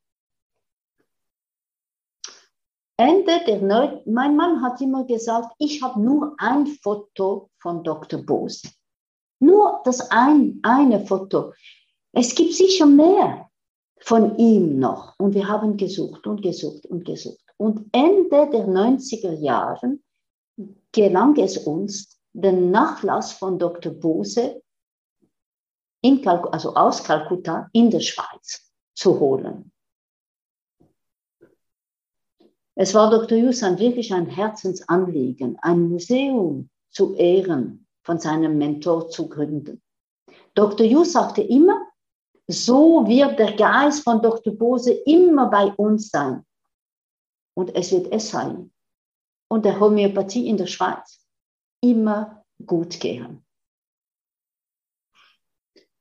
Ende 3.03 3.44
der 3.48 3.61
Neu 3.61 4.00
mein 4.07 4.36
Mann 4.36 4.62
hat 4.62 4.80
immer 4.80 5.05
gesagt, 5.05 5.53
ich 5.59 5.82
habe 5.82 6.00
nur 6.00 6.36
ein 6.38 6.68
Foto 6.68 7.50
von 7.59 7.82
Dr. 7.82 8.22
Bose. 8.22 8.68
Nur 9.40 9.80
das 9.84 10.09
ein, 10.12 10.61
eine 10.62 11.05
Foto. 11.05 11.53
Es 12.12 12.32
gibt 12.32 12.53
sicher 12.53 12.86
mehr 12.86 13.50
von 13.98 14.38
ihm 14.38 14.78
noch. 14.78 15.18
Und 15.18 15.34
wir 15.34 15.48
haben 15.48 15.76
gesucht 15.76 16.28
und 16.28 16.42
gesucht 16.42 16.86
und 16.86 17.05
gesucht. 17.05 17.44
Und 17.57 17.88
Ende 17.90 18.48
der 18.53 18.68
90er 18.68 19.32
Jahre 19.32 19.98
gelang 20.92 21.36
es 21.38 21.59
uns, 21.59 22.20
den 22.32 22.70
Nachlass 22.70 23.32
von 23.32 23.59
Dr. 23.59 23.92
Bose 23.92 24.62
in 26.03 26.24
also 26.24 26.76
aus 26.76 27.03
Kalkutta 27.03 27.68
in 27.72 27.90
der 27.90 28.00
Schweiz 28.00 28.72
zu 28.94 29.18
holen. 29.18 29.72
Es 32.75 32.95
war 32.95 33.11
Dr. 33.11 33.37
Yusan 33.37 33.79
wirklich 33.79 34.12
ein 34.14 34.27
Herzensanliegen, 34.27 35.59
ein 35.61 35.89
Museum 35.89 36.70
zu 36.91 37.14
ehren, 37.14 37.87
von 38.03 38.18
seinem 38.18 38.59
Mentor 38.59 39.11
zu 39.11 39.29
gründen. 39.29 39.83
Dr. 40.55 40.87
Yu 40.87 41.05
sagte 41.05 41.43
immer, 41.43 41.87
so 42.49 43.07
wird 43.07 43.39
der 43.39 43.55
Geist 43.55 44.03
von 44.05 44.20
Dr. 44.20 44.55
Bose 44.55 44.93
immer 44.93 45.49
bei 45.49 45.73
uns 45.75 46.11
sein. 46.11 46.45
Und 47.55 47.75
es 47.75 47.93
wird 47.93 48.12
es 48.12 48.31
sein. 48.31 48.73
Und 49.49 49.64
der 49.64 49.79
Homöopathie 49.79 50.49
in 50.49 50.57
der 50.57 50.66
Schweiz 50.66 51.27
immer 51.83 52.45
gut 52.66 52.99
gehen. 53.01 53.45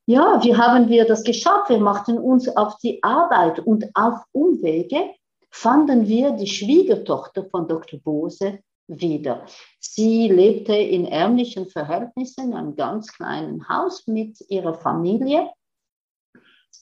Ja, 0.05 0.43
wie 0.43 0.55
haben 0.55 0.89
wir 0.89 1.05
das 1.05 1.24
geschafft? 1.24 1.69
Wir 1.69 1.80
machten 1.80 2.17
uns 2.17 2.47
auf 2.49 2.78
die 2.78 3.01
Arbeit 3.03 3.59
und 3.59 3.89
auf 3.93 4.24
Umwege 4.32 5.13
fanden 5.51 6.07
wir 6.07 6.31
die 6.31 6.47
Schwiegertochter 6.47 7.45
von 7.45 7.67
Dr. 7.67 7.99
Bose 7.99 8.63
wieder. 8.87 9.45
Sie 9.79 10.27
lebte 10.27 10.75
in 10.75 11.05
ärmlichen 11.05 11.67
Verhältnissen 11.67 12.49
in 12.49 12.53
einem 12.53 12.75
ganz 12.75 13.11
kleinen 13.11 13.67
Haus 13.69 14.07
mit 14.07 14.41
ihrer 14.49 14.73
Familie 14.73 15.49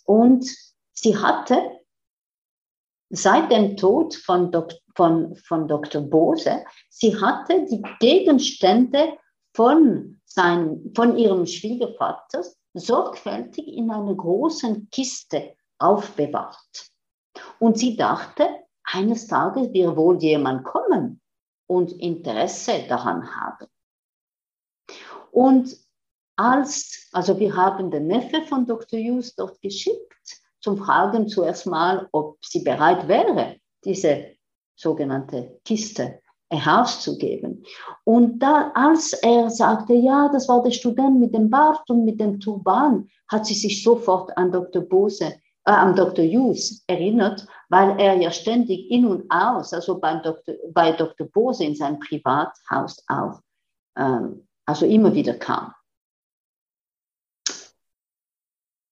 und 0.06 0.46
sie 0.94 1.18
hatte 1.18 1.80
seit 3.10 3.52
dem 3.52 3.76
Tod 3.76 4.16
von, 4.16 4.52
Dok 4.52 4.72
von, 4.96 5.36
von 5.36 5.68
Dr. 5.68 6.02
Bose, 6.02 6.64
sie 6.90 7.20
hatte 7.20 7.66
die 7.66 7.82
Gegenstände 8.00 9.18
von, 9.56 10.22
sein, 10.26 10.92
von 10.96 11.18
ihrem 11.18 11.46
Schwiegervater 11.46 12.44
sorgfältig 12.74 13.68
in 13.68 13.90
einer 13.90 14.14
großen 14.14 14.90
Kiste 14.92 15.56
aufbewahrt. 15.80 16.89
Und 17.60 17.78
sie 17.78 17.96
dachte, 17.96 18.48
eines 18.84 19.28
Tages 19.28 19.74
wird 19.74 19.96
wohl 19.96 20.22
jemand 20.22 20.64
kommen 20.64 21.22
und 21.68 21.92
Interesse 21.94 22.86
daran 22.88 23.36
haben. 23.36 23.68
Und 25.32 25.76
als, 26.36 27.10
also 27.12 27.38
wir 27.40 27.56
haben 27.56 27.92
den 27.92 28.08
Neffe 28.08 28.42
von 28.44 28.66
Dr. 28.66 29.00
Hughes 29.00 29.36
dort 29.36 29.62
geschickt, 29.62 30.14
zum 30.62 30.78
Fragen 30.78 31.28
zuerst 31.28 31.68
mal, 31.68 32.08
ob 32.12 32.38
sie 32.44 32.62
bereit 32.64 33.08
wäre, 33.08 33.58
diese 33.84 34.36
sogenannte 34.76 35.60
Kiste 35.64 36.22
herauszugeben. 36.50 37.64
Und 38.04 38.40
da, 38.40 38.72
als 38.74 39.14
er 39.14 39.50
sagte, 39.50 39.94
ja, 39.94 40.30
das 40.32 40.50
war 40.50 40.64
der 40.64 40.72
Student 40.72 41.20
mit 41.20 41.34
dem 41.34 41.50
Bart 41.50 41.88
und 41.90 42.06
mit 42.06 42.20
dem 42.20 42.40
Turban, 42.40 43.08
hat 43.28 43.46
sie 43.46 43.54
sich 43.54 43.84
sofort 43.84 44.36
an 44.36 44.52
Dr. 44.52 44.82
Bose, 44.82 45.40
äh, 45.66 45.94
Dr. 45.94 46.26
Hughes 46.26 46.84
erinnert, 46.88 47.46
weil 47.70 48.00
er 48.00 48.16
ja 48.16 48.32
ständig 48.32 48.90
in 48.90 49.06
und 49.06 49.30
aus, 49.30 49.74
also 49.74 50.00
bei 50.00 50.16
Dr. 50.16 50.56
bei 50.74 50.92
Dr. 50.92 51.28
Bose 51.28 51.64
in 51.64 51.76
seinem 51.76 52.00
Privathaus 52.00 53.04
auch, 53.08 53.42
ähm, 53.98 54.48
also 54.66 54.86
immer 54.86 55.14
wieder 55.14 55.34
kam. 55.36 55.74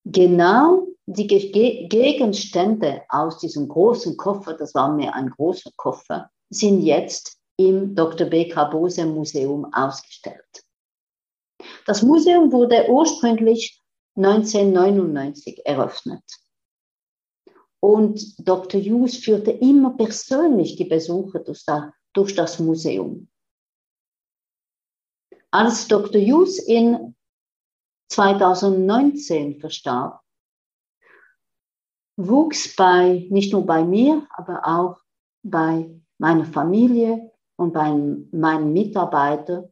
Genau 0.05 0.87
die 1.05 1.27
Gegenstände 1.27 3.03
aus 3.09 3.39
diesem 3.39 3.67
großen 3.67 4.17
Koffer, 4.17 4.53
das 4.53 4.75
war 4.75 4.91
mir 4.93 5.13
ein 5.13 5.29
großer 5.29 5.71
Koffer, 5.75 6.29
sind 6.49 6.81
jetzt 6.81 7.37
im 7.57 7.95
Dr. 7.95 8.27
B.K. 8.27 8.65
Bose 8.65 9.05
Museum 9.05 9.73
ausgestellt. 9.73 10.63
Das 11.85 12.03
Museum 12.03 12.51
wurde 12.51 12.87
ursprünglich 12.89 13.81
1999 14.15 15.65
eröffnet. 15.65 16.23
Und 17.79 18.47
Dr. 18.47 18.81
Hughes 18.81 19.17
führte 19.17 19.51
immer 19.51 19.95
persönlich 19.95 20.75
die 20.75 20.85
Besucher 20.85 21.43
durch 22.13 22.35
das 22.35 22.59
Museum. 22.59 23.29
Als 25.51 25.87
Dr. 25.87 26.21
Hughes 26.21 26.59
in 26.59 27.15
2019 28.09 29.59
verstarb, 29.59 30.21
wuchs 32.17 32.75
bei, 32.75 33.27
nicht 33.29 33.53
nur 33.53 33.65
bei 33.65 33.83
mir, 33.83 34.27
aber 34.31 34.67
auch 34.67 35.01
bei 35.43 35.89
meiner 36.17 36.45
Familie 36.45 37.31
und 37.57 37.73
bei 37.73 37.91
meinen 37.91 38.73
Mitarbeitern 38.73 39.71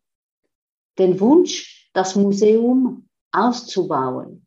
den 0.97 1.19
Wunsch, 1.19 1.89
das 1.93 2.15
Museum 2.15 3.09
auszubauen 3.31 4.45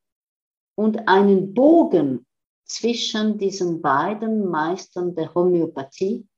und 0.76 1.08
einen 1.08 1.54
Bogen 1.54 2.26
zwischen 2.68 3.38
diesen 3.38 3.80
beiden 3.80 4.48
Meistern 4.48 5.14
der 5.14 5.34
Homöopathie, 5.34 6.28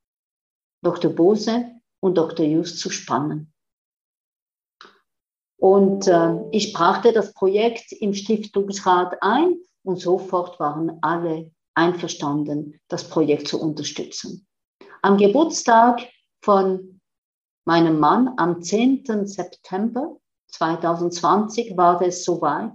Dr. 0.82 1.10
Bose 1.10 1.72
und 2.00 2.16
Dr. 2.16 2.46
Just, 2.46 2.78
zu 2.78 2.88
spannen. 2.90 3.52
Und 5.58 6.06
äh, 6.06 6.48
ich 6.52 6.72
brachte 6.72 7.12
das 7.12 7.34
Projekt 7.34 7.92
im 7.92 8.14
Stiftungsrat 8.14 9.22
ein 9.22 9.56
und 9.82 10.00
sofort 10.00 10.58
waren 10.58 10.98
alle 11.02 11.50
einverstanden, 11.74 12.80
das 12.88 13.08
Projekt 13.08 13.48
zu 13.48 13.60
unterstützen. 13.60 14.46
Am 15.02 15.18
Geburtstag 15.18 16.00
von 16.42 17.00
meinem 17.66 17.98
Mann 17.98 18.32
am 18.38 18.62
10. 18.62 19.26
September 19.26 20.18
2020 20.48 21.76
war 21.76 22.00
es 22.02 22.24
soweit. 22.24 22.72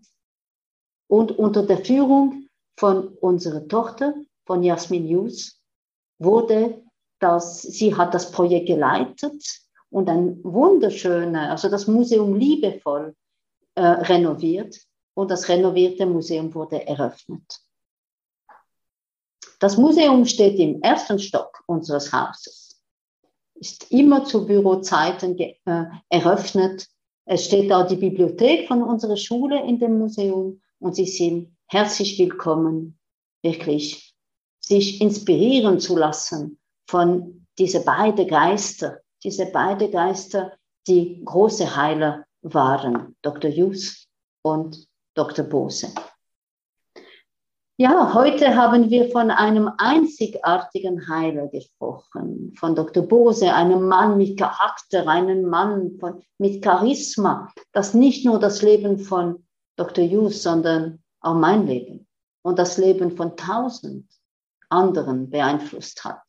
Und 1.08 1.38
unter 1.38 1.64
der 1.64 1.84
Führung 1.84 2.45
von 2.78 3.08
unserer 3.08 3.68
Tochter, 3.68 4.14
von 4.46 4.64
Jasmin 4.64 5.08
Hughes, 5.08 5.62
wurde 6.20 6.84
das, 7.20 7.62
sie 7.62 7.96
hat 7.96 8.14
das 8.14 8.32
Projekt 8.32 8.68
geleitet 8.68 9.62
und 9.90 10.10
ein 10.10 10.44
wunderschöner, 10.44 11.52
also 11.52 11.70
das 11.70 11.88
Museum 11.88 12.36
liebevoll 12.36 13.16
äh, 13.76 13.82
renoviert 13.82 14.78
und 15.14 15.32
das 15.32 15.48
renovierte 15.48 16.06
Museum 16.06 16.54
wurde 16.54 16.86
eröffnet. 16.86 17.62
Das 19.60 19.78
Museum 19.78 20.26
steht 20.26 20.60
im 20.60 20.82
ersten 20.82 21.18
Stock 21.18 21.64
unseres 21.66 22.12
Hauses, 22.12 22.82
ist 23.56 23.90
immer 23.92 24.26
zu 24.26 24.46
Bürozeiten 24.46 25.38
äh, 25.40 25.86
eröffnet. 26.10 26.88
Es 27.26 27.46
steht 27.46 27.72
da 27.72 27.84
die 27.84 27.96
Bibliothek 27.96 28.68
von 28.68 28.84
unserer 28.84 29.18
Schule 29.18 29.66
in 29.66 29.80
dem 29.80 29.98
Museum 29.98 30.62
und 30.80 30.96
Sie 30.96 31.06
sind 31.06 31.55
herzlich 31.68 32.20
willkommen, 32.20 32.98
wirklich 33.42 34.14
sich 34.60 35.02
inspirieren 35.02 35.80
zu 35.80 35.98
lassen 35.98 36.60
von 36.88 37.48
diese 37.58 37.84
beiden 37.84 38.28
Geister, 38.28 39.00
diese 39.24 39.48
beiden 39.48 39.92
Geister, 39.92 40.54
die 40.88 41.24
große 41.26 41.76
Heiler 41.76 42.26
waren, 42.42 43.16
Dr. 43.22 43.50
Hughes 43.50 44.08
und 44.44 44.88
Dr. 45.16 45.46
Bose. 45.46 45.88
Ja, 47.78 48.14
heute 48.14 48.56
haben 48.56 48.90
wir 48.90 49.10
von 49.10 49.32
einem 49.32 49.70
einzigartigen 49.78 51.10
Heiler 51.10 51.48
gesprochen, 51.48 52.54
von 52.58 52.76
Dr. 52.76 53.04
Bose, 53.04 53.54
einem 53.54 53.88
Mann 53.88 54.18
mit 54.18 54.38
Charakter, 54.40 55.08
einem 55.08 55.50
Mann 55.50 55.98
von, 56.00 56.22
mit 56.38 56.64
Charisma, 56.64 57.52
das 57.74 57.94
nicht 57.94 58.24
nur 58.24 58.40
das 58.40 58.62
Leben 58.62 59.00
von 59.00 59.46
Dr. 59.76 60.06
Hughes, 60.06 60.42
sondern 60.42 61.04
auch 61.26 61.36
mein 61.36 61.66
Leben 61.66 62.08
und 62.44 62.60
das 62.60 62.78
Leben 62.78 63.16
von 63.18 63.36
tausend 63.36 64.08
anderen 64.70 65.30
beeinflusst 65.30 66.04
hat. 66.04 66.24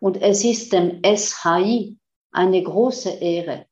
Und 0.00 0.20
es 0.22 0.44
ist 0.44 0.72
dem 0.72 1.02
SHI 1.04 1.98
eine 2.32 2.62
große 2.62 3.10
Ehre, 3.10 3.66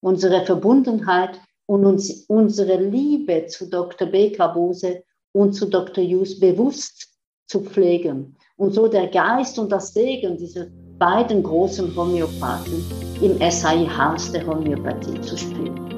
unsere 0.00 0.44
Verbundenheit 0.44 1.40
und 1.66 1.84
uns, 1.84 2.26
unsere 2.26 2.80
Liebe 2.80 3.46
zu 3.46 3.68
Dr. 3.68 4.08
B. 4.08 4.36
Bose 4.36 5.04
und 5.32 5.54
zu 5.54 5.66
Dr. 5.66 6.04
Hughes 6.04 6.38
bewusst 6.38 7.08
zu 7.48 7.62
pflegen 7.62 8.36
und 8.56 8.72
so 8.72 8.86
der 8.86 9.08
Geist 9.08 9.58
und 9.58 9.72
das 9.72 9.92
Segen 9.94 10.36
dieser 10.36 10.66
beiden 10.98 11.42
großen 11.42 11.94
Homöopathen 11.96 12.84
im 13.20 13.38
SAI-Haus 13.38 14.30
der 14.30 14.46
Homöopathie 14.46 15.20
zu 15.22 15.36
spüren. 15.36 15.91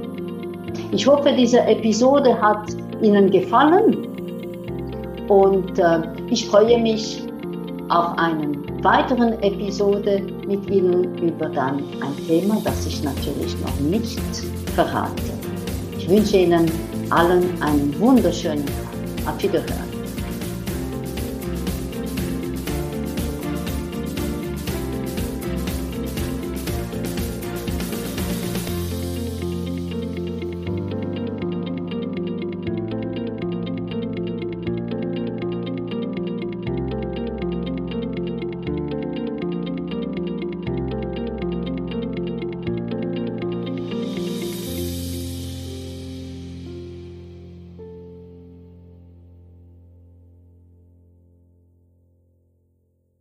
Ich 0.94 1.08
hoffe, 1.08 1.32
diese 1.36 1.58
Episode 1.62 2.40
hat 2.40 2.68
Ihnen 3.02 3.28
gefallen 3.28 4.06
und 5.26 5.76
äh, 5.76 6.02
ich 6.30 6.46
freue 6.46 6.80
mich 6.80 7.20
auf 7.88 8.16
eine 8.16 8.52
weiteren 8.84 9.32
Episode 9.42 10.22
mit 10.46 10.70
Ihnen 10.70 11.18
über 11.18 11.48
dann 11.48 11.78
ein 12.00 12.26
Thema, 12.28 12.60
das 12.64 12.86
ich 12.86 13.02
natürlich 13.02 13.56
noch 13.60 13.80
nicht 13.80 14.20
verrate. 14.76 15.32
Ich 15.98 16.08
wünsche 16.08 16.36
Ihnen 16.36 16.70
allen 17.10 17.60
einen 17.60 17.92
wunderschönen 17.98 18.64
Tag. 18.64 19.34
Auf 19.34 19.42
Wiederhören. 19.42 19.93